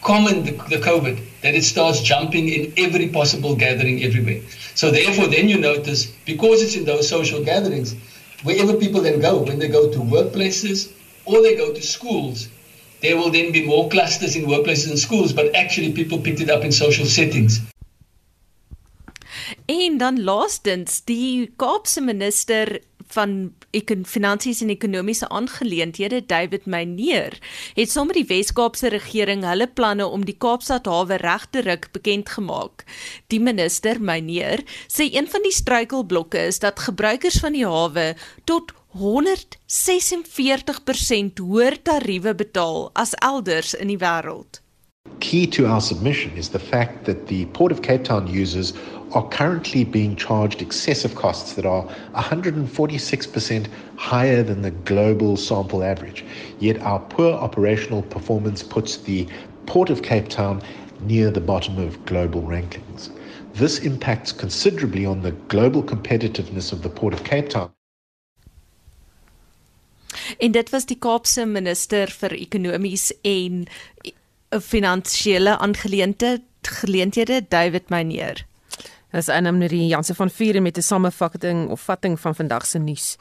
[0.00, 4.40] common the, the COVID that it starts jumping in every possible gathering everywhere.
[4.74, 7.96] So therefore then you notice because it's in those social gatherings
[8.44, 10.88] wherever people then go when they go to workplaces
[11.24, 12.48] or they go to schools
[13.00, 16.50] there will then be more clusters in workplaces and schools, but actually people picked it
[16.50, 17.60] up in social settings.
[19.66, 27.34] En dan laastens, die Kaapse minister van ekon finansies en ekonomiese aangeleenthede David Meyer
[27.74, 31.88] het saam met die Wes-Kaapse regering hulle planne om die Kaapstad hawe reg te ruk
[31.94, 32.84] bekend gemaak.
[33.34, 38.12] Die minister Meyer sê een van die struikelblokke is dat gebruikers van die hawe
[38.46, 44.60] tot 146% hoër tariewe betaal as elders in die wêreld.
[45.20, 48.72] Key to our submission is the fact that the Port of Cape Town users
[49.12, 51.84] are currently being charged excessive costs that are
[52.14, 56.24] 146% higher than the global sample average.
[56.58, 59.28] Yet our poor operational performance puts the
[59.66, 60.60] Port of Cape Town
[61.02, 63.10] near the bottom of global rankings.
[63.54, 67.70] This impacts considerably on the global competitiveness of the Port of Cape Town.
[70.38, 73.66] En dit was die Kaapse minister vir ekonomies en
[74.50, 78.44] finansiële aangeleenthede geleenthede David Meyer.
[79.10, 83.16] Dis Anna Marie Jansen van Vier met 'n samevatting of vatting van vandag se nuus.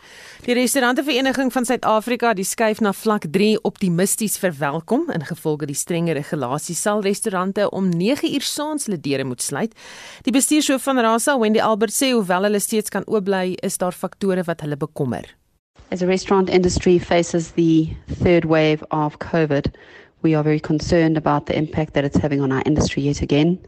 [0.45, 6.13] Die restaurantevereniging van Suid-Afrika, die skuif na vlak 3 optimisties verwelkom in gevolge die strenger
[6.13, 9.73] regulasies sal restaurante om 9 uur saans hulle deure moet sluit.
[10.21, 13.93] Die bestuurshoof van Rasa, Wendy Albert sê hoewel hulle steeds kan oop bly, is daar
[13.93, 15.38] faktore wat hulle bekommer.
[15.91, 19.73] As the restaurant industry faces the third wave of COVID,
[20.21, 23.59] we are very concerned about the impact that it's having on our industry yet again.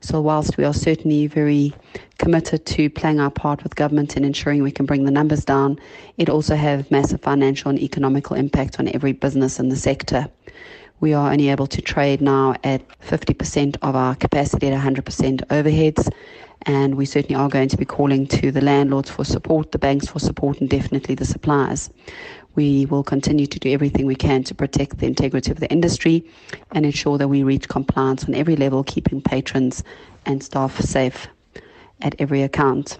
[0.00, 1.72] So, whilst we are certainly very
[2.18, 5.78] committed to playing our part with government in ensuring we can bring the numbers down,
[6.18, 10.28] it also has massive financial and economical impact on every business in the sector.
[11.00, 16.08] We are only able to trade now at 50% of our capacity at 100% overheads.
[16.66, 20.06] And we certainly are going to be calling to the landlords for support, the banks
[20.08, 21.90] for support, and definitely the suppliers.
[22.54, 26.24] We will continue to do everything we can to protect the integrity of the industry
[26.72, 29.82] and ensure that we reach compliance on every level, keeping patrons
[30.24, 31.26] and staff safe
[32.00, 32.98] at every account.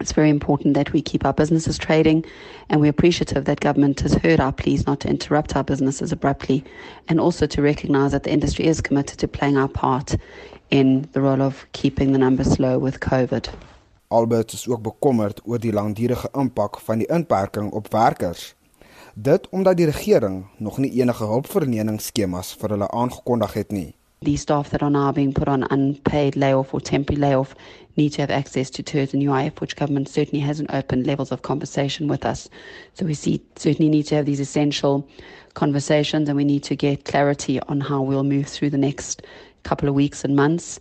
[0.00, 2.24] It's very important that we keep our businesses trading,
[2.68, 6.64] and we're appreciative that government has heard our pleas not to interrupt our businesses abruptly,
[7.08, 10.16] and also to recognise that the industry is committed to playing our part
[10.70, 13.48] in the role of keeping the numbers low with COVID.
[14.08, 18.54] Albert is ook bekommerd oor die langdurige impak van die inperking op werkers.
[19.14, 23.94] Dit omdat die regering nog nie enige hulpverleningsskemas vir hulle aangekondig het nie.
[24.24, 27.54] The staff that are now being put on unpaid layoff or temporary layoff
[27.94, 31.42] need to have access to TERS and UIF, which government certainly hasn't opened levels of
[31.42, 32.48] conversation with us.
[32.94, 35.06] So we see, certainly need to have these essential
[35.52, 39.20] conversations and we need to get clarity on how we'll move through the next
[39.62, 40.80] couple of weeks and months.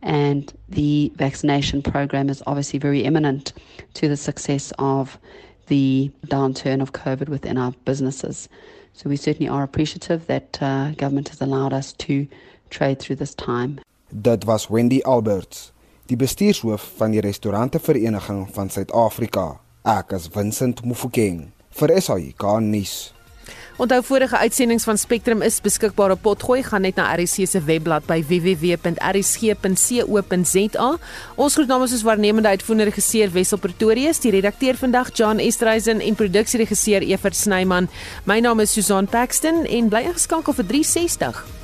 [0.00, 3.54] And the vaccination program is obviously very imminent
[3.94, 5.18] to the success of
[5.66, 8.48] the downturn of COVID within our businesses.
[8.92, 12.28] So we certainly are appreciative that uh, government has allowed us to
[12.68, 13.78] trade through this time.
[14.10, 15.72] Dit was Wendy Alberts,
[16.06, 19.60] die bestuurshoof van die restaurantevereniging van Suid-Afrika.
[19.82, 23.14] Ek is Vincent Mufokeng vir SAK nuus.
[23.76, 26.62] Onthou vorige uitsendings van Spectrum is beskikbaar op Potgooi.
[26.62, 28.98] Gaan net na RSC se webblad by www.rsg.co.za.
[31.34, 36.14] Ons groet namens ons waarnemende uitvoerende regisseur Wessel Pretorius, die redakteur vandag John Estreisen en
[36.14, 37.88] produksieregisseur Evert Snyman.
[38.24, 41.63] My naam is Susan Paxton en bly ingeskakel vir 360.